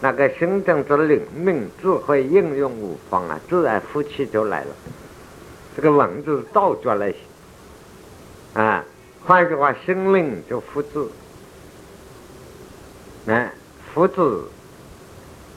[0.00, 4.70] 那个心正之灵命智慧应用无方啊，自然福气就来了。
[5.74, 7.18] 这个文字倒转来写
[8.54, 8.84] 啊，
[9.24, 11.06] 换句话，心灵就福智，
[13.26, 13.52] 哎，
[13.92, 14.42] 福智。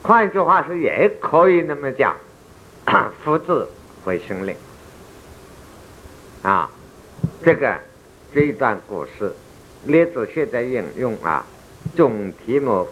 [0.04, 2.16] 换句话是也可以那么讲，
[3.24, 3.68] 福智
[4.04, 4.56] 会心灵
[6.42, 6.70] 啊。
[7.44, 7.76] 这个
[8.34, 9.32] 这一段故事，
[9.86, 11.46] 列子现在引用啊，
[11.96, 12.88] 总题目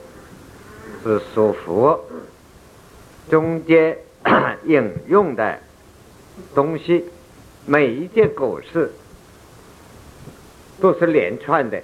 [1.04, 2.00] 是说佛，
[3.30, 3.98] 中间
[4.66, 5.60] 引用的
[6.54, 7.06] 东西，
[7.66, 8.92] 每一件故事
[10.80, 11.82] 都是连串的。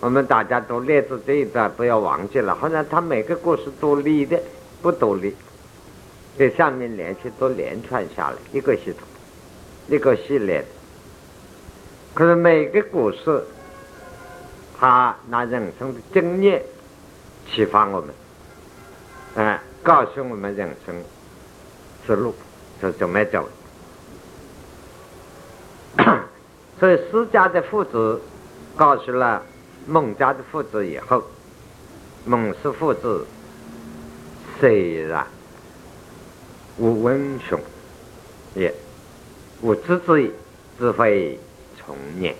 [0.00, 4.38] 我们大家都列子这一段不要忘记了，好像他每个故事独立的，
[4.82, 5.34] 不独立，
[6.36, 9.00] 这上面连续都连串下来一个系统，
[9.88, 10.64] 一个系列。
[12.12, 13.42] 可是每个故事，
[14.78, 16.62] 他拿人生的经验
[17.50, 18.14] 启发我们，
[19.36, 20.94] 哎，告诉我们人生
[22.06, 22.34] 之路
[22.80, 23.48] 是怎么走。
[26.78, 28.20] 所以释家的父子
[28.76, 29.42] 告诉了
[29.86, 31.22] 孟家的父子以后，
[32.24, 33.26] 孟氏父子
[34.60, 35.26] 虽然
[36.78, 37.58] 无文雄，
[38.54, 38.74] 也
[39.62, 40.32] 无知之意，
[40.78, 41.38] 只会。
[41.86, 42.34] 童年。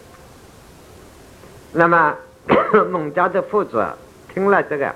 [1.72, 2.16] 那么
[2.90, 3.86] 孟家的父子
[4.36, 4.94] 听了这个，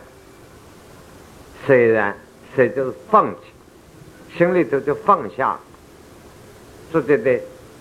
[1.65, 2.15] 虽然
[2.55, 5.59] 谁就是放弃，心里头就放下，
[6.93, 7.41] 自己的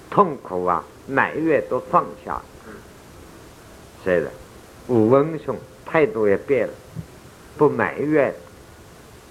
[0.10, 2.42] 痛苦啊、埋怨都放下。
[4.06, 4.32] 虽然
[4.88, 5.54] 无温雄
[5.86, 6.74] 态度也变了，
[7.58, 8.34] 不埋怨，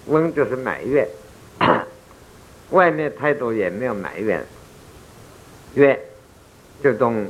[0.05, 1.09] 温就是埋怨，
[2.69, 4.45] 外面态度也没有埋怨，
[5.73, 5.99] 怨。
[6.83, 7.27] 就同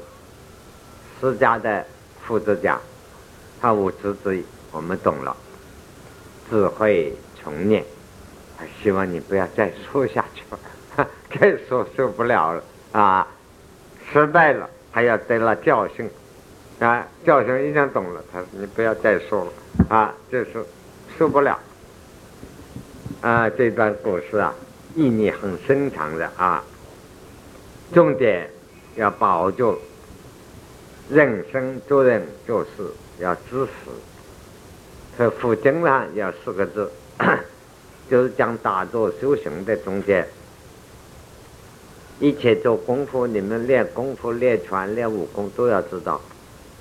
[1.22, 1.86] 释迦的
[2.28, 2.82] 父子讲，
[3.62, 5.36] 他无知之意，我们懂了，
[6.50, 7.84] 智慧重念，
[8.82, 11.08] 希望你不要再说下去了，
[11.40, 13.28] 再说受不了了啊！
[14.12, 16.10] 失败了，还要得了教训
[16.80, 17.08] 啊！
[17.26, 19.52] 教训已经懂了，他你不要再说了
[19.90, 20.66] 啊，就是
[21.18, 21.60] 受不了
[23.22, 23.50] 啊！
[23.50, 24.54] 这段故事啊，
[24.96, 26.64] 意义很深长的啊，
[27.94, 28.50] 重点。
[28.96, 29.78] 要保住
[31.10, 32.70] 人生做人做事
[33.20, 33.70] 要知识，
[35.20, 36.90] 这佛经上要四个字，
[38.10, 40.26] 就是讲打坐修行的中间，
[42.22, 46.22] 一切做功夫，你们练功夫、练拳、练武功都要知道。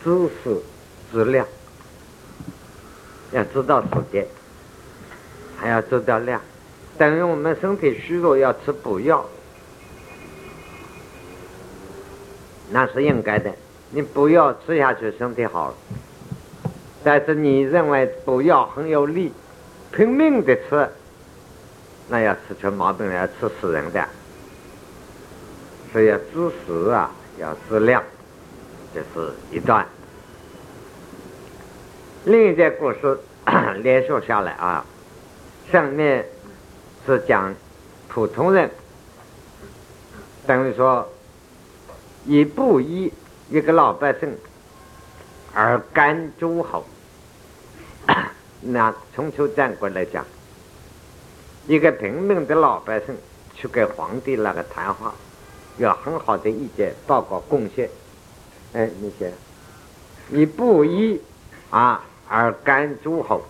[0.04, 0.56] 知识
[1.10, 1.44] 质量，
[3.32, 4.24] 要知道时间，
[5.56, 6.40] 还要知道量，
[6.96, 9.28] 等于我们身体虚弱要吃补药。
[12.70, 13.52] 那是应该的，
[13.90, 15.74] 你补药吃下去，身体好了。
[17.08, 19.32] 但是你认为补药很有利，
[19.92, 20.86] 拼命的吃，
[22.10, 24.06] 那要吃出毛病来，吃死人的。
[25.90, 28.04] 所以要知时啊，要知量，
[28.94, 29.86] 这是一段。
[32.26, 33.18] 另一件故事
[33.82, 34.84] 连续下来啊，
[35.72, 36.26] 上面
[37.06, 37.54] 是讲
[38.08, 38.70] 普通人，
[40.46, 41.08] 等于说。
[42.26, 43.10] 以布衣
[43.48, 44.36] 一个老百姓
[45.54, 46.84] 而干诸侯，
[48.60, 50.24] 那春秋战国来讲，
[51.66, 53.16] 一个平民的老百姓
[53.54, 55.14] 去给皇帝那个谈话，
[55.76, 57.88] 有很好的意见报告贡献。
[58.72, 59.32] 哎，你写，
[60.28, 61.20] 你不依
[61.70, 63.42] 啊而甘诸侯，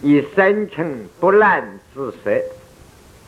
[0.00, 2.42] 以三寸不烂之舌，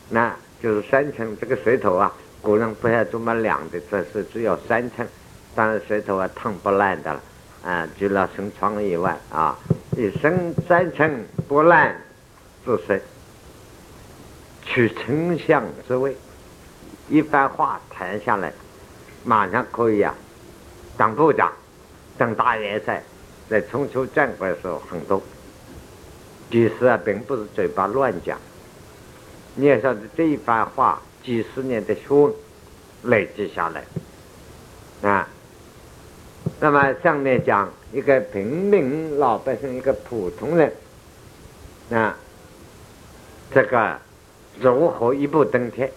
[0.09, 5.07] 那就是三寸这个舌头啊，古人不要这么量的，这是只有三寸，
[5.53, 7.21] 当然舌头啊烫不烂的了
[7.63, 9.57] 啊，除了生疮以外啊，
[9.95, 11.95] 以生三寸不烂
[12.65, 12.99] 之舌，
[14.63, 16.15] 取丞相之位，
[17.09, 18.51] 一番话谈下来。
[19.23, 20.15] 马上可以啊，
[20.97, 21.51] 当部长，
[22.17, 23.03] 当大元帅，
[23.47, 25.21] 在春秋战国的时候很多。
[26.49, 28.39] 其实啊，并不是嘴巴乱讲。
[29.53, 32.33] 你要晓得这一番话，几十年的学问
[33.03, 33.83] 累积下来
[35.07, 35.27] 啊。
[36.63, 40.71] 那么上面讲一个平民老百姓，一个普通人
[41.89, 42.15] 啊，
[43.51, 43.97] 这个
[44.59, 45.91] 如何一步登天，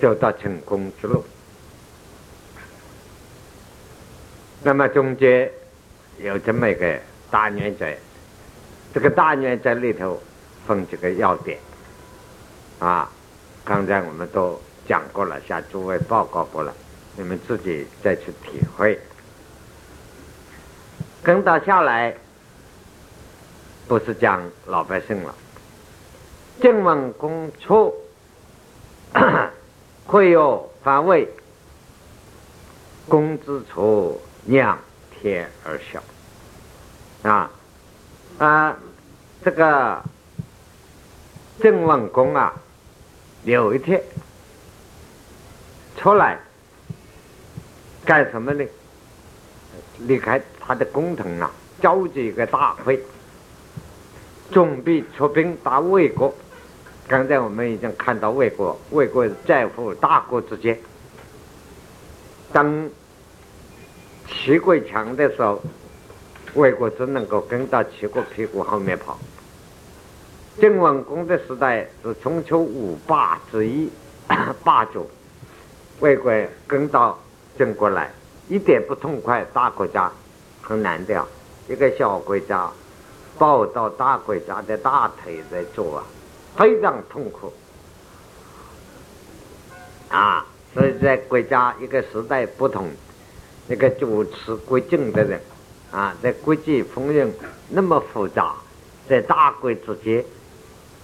[0.00, 1.24] 走到成功之路？
[4.62, 5.50] 那么中间
[6.18, 7.92] 有这么一个大原则，
[8.94, 10.22] 这个大原则里头
[10.64, 11.58] 分几个要点
[12.78, 13.10] 啊。
[13.64, 16.72] 刚才我们都讲过了，向诸位报告过了，
[17.16, 18.96] 你们自己再去体会。
[21.26, 22.14] 跟到下来，
[23.88, 25.34] 不是讲老百姓了。
[26.62, 27.92] 晋文公出
[30.06, 31.28] 会有方位，
[33.08, 34.20] 公之初。
[34.46, 34.78] 仰
[35.10, 36.00] 天而笑，
[37.28, 37.50] 啊
[38.38, 38.76] 啊，
[39.44, 40.00] 这个
[41.60, 42.54] 郑文公啊，
[43.42, 44.00] 有一天
[45.96, 46.38] 出来
[48.04, 48.64] 干什么呢？
[49.98, 51.50] 离开他的工程啊，
[51.80, 53.00] 召集一个大会，
[54.50, 56.34] 准备出兵打魏国。
[57.08, 60.78] 刚才我们已经看到魏国，魏国在乎大国之间，
[62.52, 62.88] 当。
[64.28, 65.62] 齐国强的时候，
[66.54, 69.16] 魏国只能够跟到齐国屁股后面跑。
[70.60, 73.88] 晋文公的时代是春秋五霸之一，
[74.64, 75.08] 霸主，
[76.00, 76.32] 魏国
[76.66, 77.16] 跟到
[77.56, 78.10] 晋国来，
[78.48, 79.44] 一点不痛快。
[79.52, 80.10] 大国家
[80.62, 81.26] 很难的，
[81.68, 82.70] 一个小国家
[83.38, 86.04] 抱到大国家的大腿在做啊，
[86.56, 87.52] 非常痛苦
[90.08, 90.46] 啊！
[90.74, 92.88] 所以在国家一个时代不同。
[93.68, 95.40] 那个主持国政的人，
[95.90, 97.34] 啊，在国际风云
[97.68, 98.54] 那么复杂，
[99.08, 100.24] 在大国之间，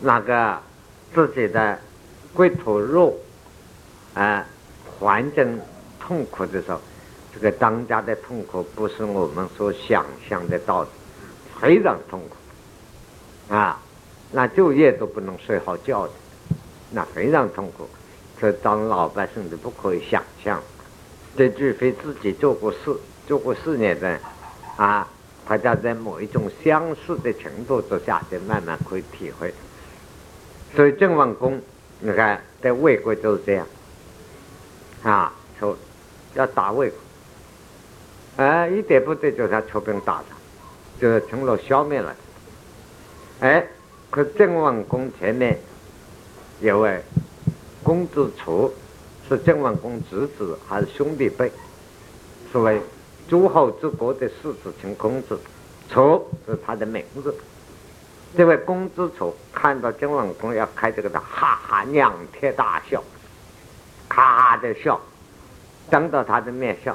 [0.00, 0.56] 那个
[1.12, 1.76] 自己的
[2.32, 3.16] 国土弱，
[4.14, 4.46] 啊，
[5.00, 5.60] 环境
[5.98, 6.80] 痛苦的时候，
[7.34, 10.90] 这个当家的痛苦不是我们所想象得到的，
[11.60, 13.80] 非常痛苦，啊，
[14.30, 16.12] 那就业都不能睡好觉的，
[16.90, 17.88] 那非常痛苦，
[18.40, 20.62] 这当老百姓的不可以想象。
[21.34, 22.94] 这除非自己做过事、
[23.26, 24.20] 做过事业的，
[24.76, 25.08] 啊，
[25.48, 29.54] 大家在某一种相似的程度之下，就慢慢可以体会。
[30.76, 31.58] 所以郑王公，
[32.00, 33.66] 你看在魏国就是这样，
[35.02, 35.74] 啊，说
[36.34, 36.98] 要打魏国，
[38.36, 40.36] 哎，一点不对就他出兵打他，
[41.00, 42.14] 就是成了消灭了。
[43.40, 43.66] 哎，
[44.10, 45.58] 可郑王公前面
[46.60, 47.02] 有位
[47.82, 48.72] 公子楚。
[49.28, 51.50] 是郑文公侄子还是兄弟辈？
[52.50, 52.82] 所谓
[53.28, 55.38] 诸侯之国的世子称公子，
[55.88, 57.34] 楚是他的名字。
[58.36, 63.02] 这位公子楚看到郑文公要开这个的，哈哈仰天大笑，
[64.06, 65.00] 咔的笑，
[65.88, 66.94] 当着他的面笑。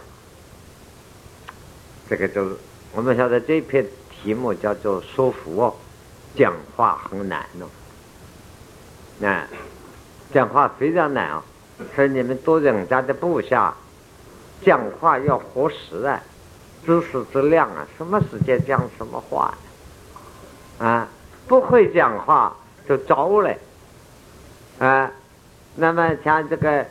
[2.10, 2.56] 这个就是
[2.94, 5.74] 我们晓得这篇题目叫做说服哦，
[6.36, 7.68] 讲话很难哦，
[9.20, 9.46] 那
[10.34, 11.44] 讲话非常难哦。
[11.96, 13.74] 说你们做人家的部下，
[14.62, 16.22] 讲话要合时啊，
[16.86, 19.54] 知识质量啊，什么时间讲什么话
[20.80, 21.08] 啊？
[21.48, 22.54] 不会讲话
[22.90, 23.54] 就糟了
[24.80, 25.10] 啊！
[25.76, 26.86] 那么像这个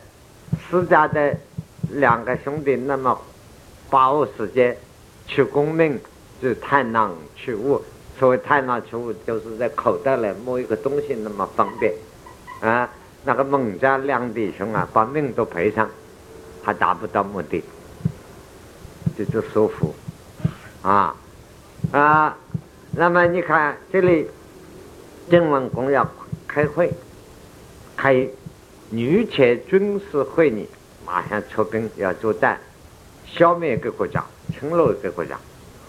[0.71, 1.37] 私家的
[1.91, 3.21] 两个兄弟，那么
[3.91, 4.75] 把握时间
[5.27, 6.01] 去功名，
[6.41, 7.83] 就探囊取物。
[8.19, 11.93] 所谓探囊取物，就是在口袋里摸一个东西那么方便
[12.61, 12.89] 啊。
[13.25, 15.91] 那个孟家两弟兄啊，把命都赔上，
[16.63, 17.63] 还达不到目的，
[19.19, 19.93] 这就舒服
[20.83, 21.17] 啊
[21.91, 22.37] 啊！
[22.93, 24.31] 那么你看这里，
[25.29, 26.09] 郑文公要
[26.47, 26.93] 开会，
[27.97, 28.29] 开
[28.91, 30.69] 女权军事会议，
[31.05, 32.59] 马上出兵要作战，
[33.27, 35.39] 消灭一个国家，侵入一个国家，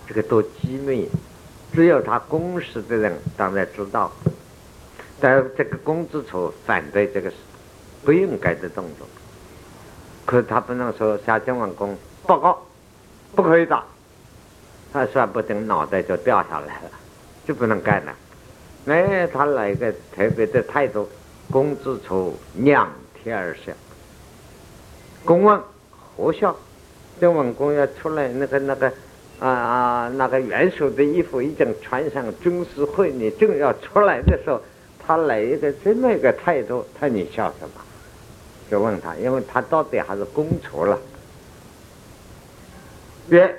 [0.07, 1.09] 这个都机密，
[1.73, 4.11] 只有他公使的人当然知道。
[5.19, 7.35] 但这个公子楚反对这个事，
[8.03, 9.07] 不应该的动作。
[10.25, 12.61] 可是他不能说下天王宫报告，
[13.33, 13.83] 不可以打，
[14.91, 16.91] 他说不定脑袋就掉下来了，
[17.47, 18.13] 就不能干了。
[18.87, 21.09] 哎，他来个特别的态度，
[21.49, 23.73] 公子丑两天而下。
[25.25, 25.59] 公问
[26.15, 26.55] 何笑？
[27.19, 28.87] 郑文公要出来，那个那个
[29.39, 34.61] 啊啊，那个元首的衣服已经穿上，军事会你正要出来的时候，
[35.05, 37.81] 他来一个这么一个态度，他你笑什么？
[38.69, 40.99] 就问他，因为他到底还是公仇了。
[43.29, 43.55] 别，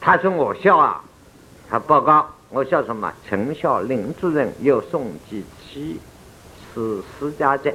[0.00, 1.02] 他说我笑啊，
[1.68, 3.12] 他报告我笑什么？
[3.28, 5.98] 陈孝林主任有宋继期
[6.74, 7.72] 是私家的。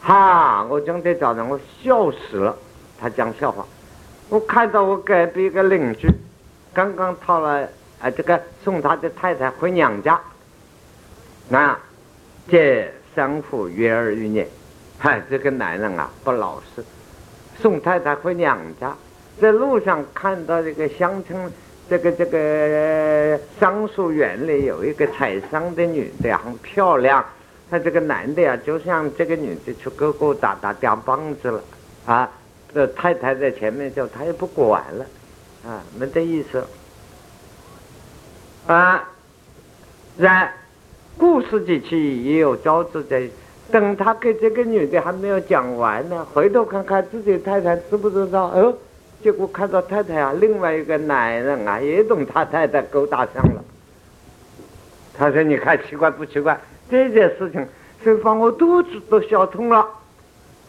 [0.00, 0.66] 哈！
[0.68, 2.56] 我今天早上我笑死了。
[3.02, 3.66] 他讲笑话，
[4.28, 6.08] 我看到我隔壁一个邻居，
[6.72, 7.68] 刚刚讨了
[8.00, 10.20] 啊，这个送他的太太回娘家，
[11.48, 11.76] 那
[12.48, 14.46] 这相夫约二于年，
[15.00, 16.84] 嗨，这个男人啊不老实，
[17.60, 18.94] 送太太回娘家，
[19.40, 21.52] 在路上看到这个乡村，
[21.90, 27.24] 这个这个桑树园里有一个采桑的女的很漂亮，
[27.68, 31.60] 他这个男的呀就像这个女的去勾勾搭搭掉棒子了。
[32.06, 32.30] 啊。
[32.74, 35.06] 这太太在前面叫，他也不管了，
[35.66, 36.64] 啊，没得意思。
[38.66, 39.08] 啊，
[40.16, 40.52] 然
[41.18, 43.28] 故事几期也有招致在，
[43.70, 48.46] 等他给这个女的还没有讲完呢，回头看看自己太太知不知道？
[48.46, 48.74] 哦，
[49.22, 53.62] 结果看到太太啊，另外一个男人啊，也同他太太勾搭上了。
[55.14, 56.58] 他说：“你看奇怪不奇怪？
[56.90, 57.66] 这件事情，
[58.02, 59.86] 是把我肚子都笑痛了。”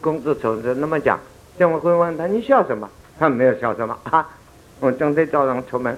[0.01, 1.17] 公子从就那么讲。
[1.57, 2.89] 姜文辉问他：“你笑什么？”
[3.19, 4.27] 他没有笑什么 啊！
[4.79, 5.97] 我正在早上出门，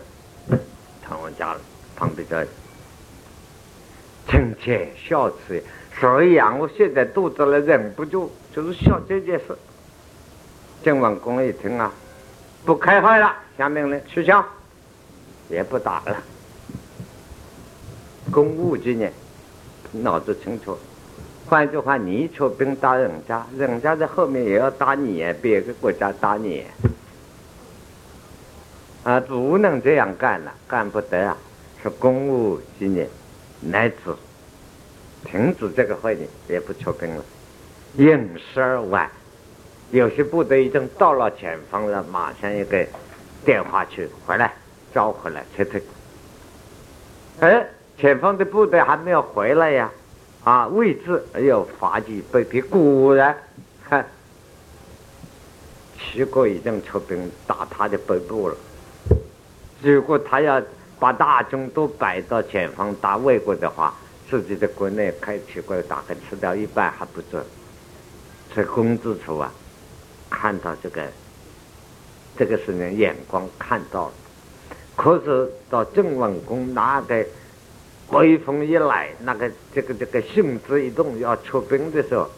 [1.10, 1.60] 到我家了，
[1.96, 2.46] 旁边这
[4.28, 5.64] 亲切笑词，
[6.00, 9.58] 所以啊，我现在肚子里忍不住，就是笑这件事。
[10.84, 11.92] 郑文公一听啊，
[12.66, 14.46] 不开会了，下命令取消，
[15.50, 16.18] 也不打了。
[18.30, 19.12] 公务今年
[19.94, 20.78] 脑子清楚。
[21.48, 26.66] 换句话，你出兵打人家，人家在后面也要打你，别个国家打你，
[29.04, 31.38] 啊，不能这样干了，干不得啊！
[31.84, 33.08] 是公务纪念，
[33.62, 33.96] 乃至
[35.24, 37.24] 停止这个会议，也不出兵了。
[37.94, 39.08] 应十二万，
[39.92, 42.84] 有些部队已经到了前方了，马上一个
[43.46, 44.52] 电话去回来，
[44.92, 45.84] 召回来撤退。
[47.42, 47.68] 哎，
[48.00, 49.92] 前方的部队还没有回来呀。
[50.46, 53.36] 啊，位置要发起北平，果然，
[53.90, 54.06] 看，
[55.98, 58.56] 齐国已经出兵打他的北部了。
[59.82, 60.62] 如果他要
[61.00, 63.96] 把大军都摆到前方打魏国的话，
[64.30, 67.44] 自己的国内开齐国大概吃掉一半还不准。
[68.54, 69.52] 这公子丑啊，
[70.30, 71.08] 看到这个，
[72.38, 74.14] 这个是人眼光看到了，
[74.96, 77.26] 可是到郑文公那个。
[78.12, 82.30] 北风一来，那个这个这个性子一动要出兵的时候，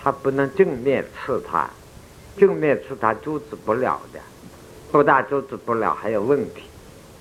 [0.00, 1.68] 他不能正面刺他，
[2.36, 4.20] 正面刺他阻止不了的，
[4.92, 6.62] 不但阻止不了，还有问题。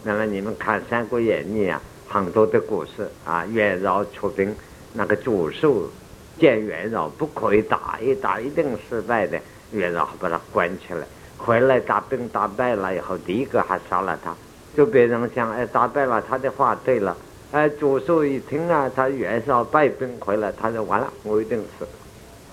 [0.03, 4.55] 那么你们看《三国演义》啊，很多的故事啊，袁绍出兵，
[4.93, 5.89] 那个主寿
[6.39, 9.39] 见袁绍不可以打，一打一定失败的，
[9.71, 11.05] 袁绍把他关起来，
[11.36, 14.36] 回来打兵打败了以后，第一个还杀了他，
[14.77, 17.17] 就别人想，哎，打败了他的话对了。
[17.51, 21.85] 哎，左手一听啊，他袁绍败兵回来，他就完了，我一定死。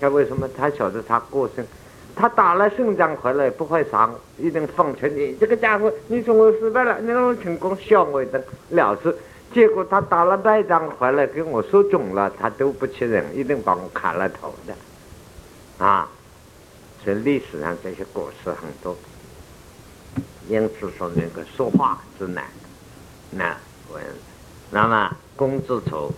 [0.01, 0.45] 那为什么？
[0.57, 1.65] 他晓得他过胜，
[2.13, 5.89] 他打了胜仗回来不会杀，一定奉承你这个家伙。
[6.07, 9.15] 你说我失败了，你让我成功，笑我一顿了事。
[9.53, 15.85] 结果他打了败仗回来，跟我说肿了，他都不起人，一定把我砍了头的。
[15.85, 16.09] 啊，
[17.05, 18.97] 所以历史上这些故事很多，
[20.49, 22.43] 因此说那个说话之难，
[23.31, 23.55] 那
[23.89, 23.97] 我。
[24.71, 26.13] 那么，公子丑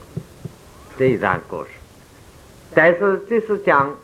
[0.97, 1.69] 这一段故事，
[2.75, 3.95] 但是这是讲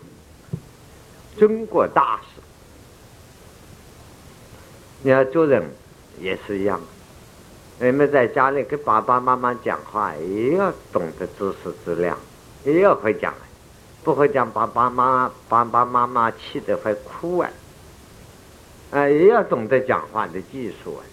[1.37, 2.41] 中国大事。
[5.03, 5.63] 你要做人
[6.21, 6.79] 也是一样，
[7.79, 12.17] 你们在家里跟爸爸妈妈讲话，也要懂得知识质量，
[12.63, 13.33] 也要会讲，
[14.03, 17.49] 不会讲，爸爸妈妈爸爸妈妈气得会哭啊！
[18.91, 21.03] 啊，也要懂得讲话的技术啊，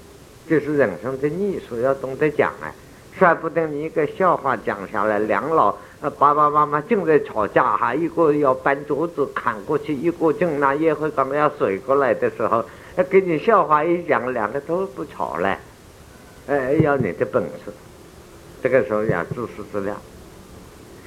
[0.49, 2.73] 这是人生的艺术，要懂得讲啊。
[3.19, 5.77] 说不定你一个笑话讲下来，两老
[6.19, 12.65] 爸爸妈妈正在吵架哈，一个要搬桌子砍过去，一个正拿烟灰缸要水过来的时候，
[13.09, 15.57] 给你笑话一讲，两个都不吵了。
[16.49, 17.73] 哎，要你的本事，
[18.63, 19.97] 这个时候要知识质量，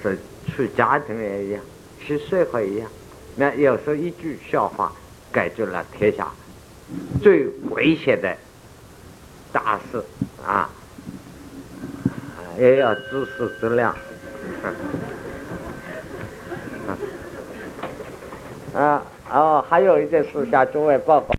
[0.02, 1.62] 是去家庭也一样，
[2.00, 2.90] 去社会一样。
[3.36, 4.92] 那有时候一句笑话
[5.32, 6.28] 改决了天下
[7.22, 8.36] 最危险的
[9.52, 10.04] 大事
[10.44, 10.70] 啊！
[12.58, 13.96] 也要知识质量。
[18.74, 21.36] 啊哦，还有一件事向诸位报告。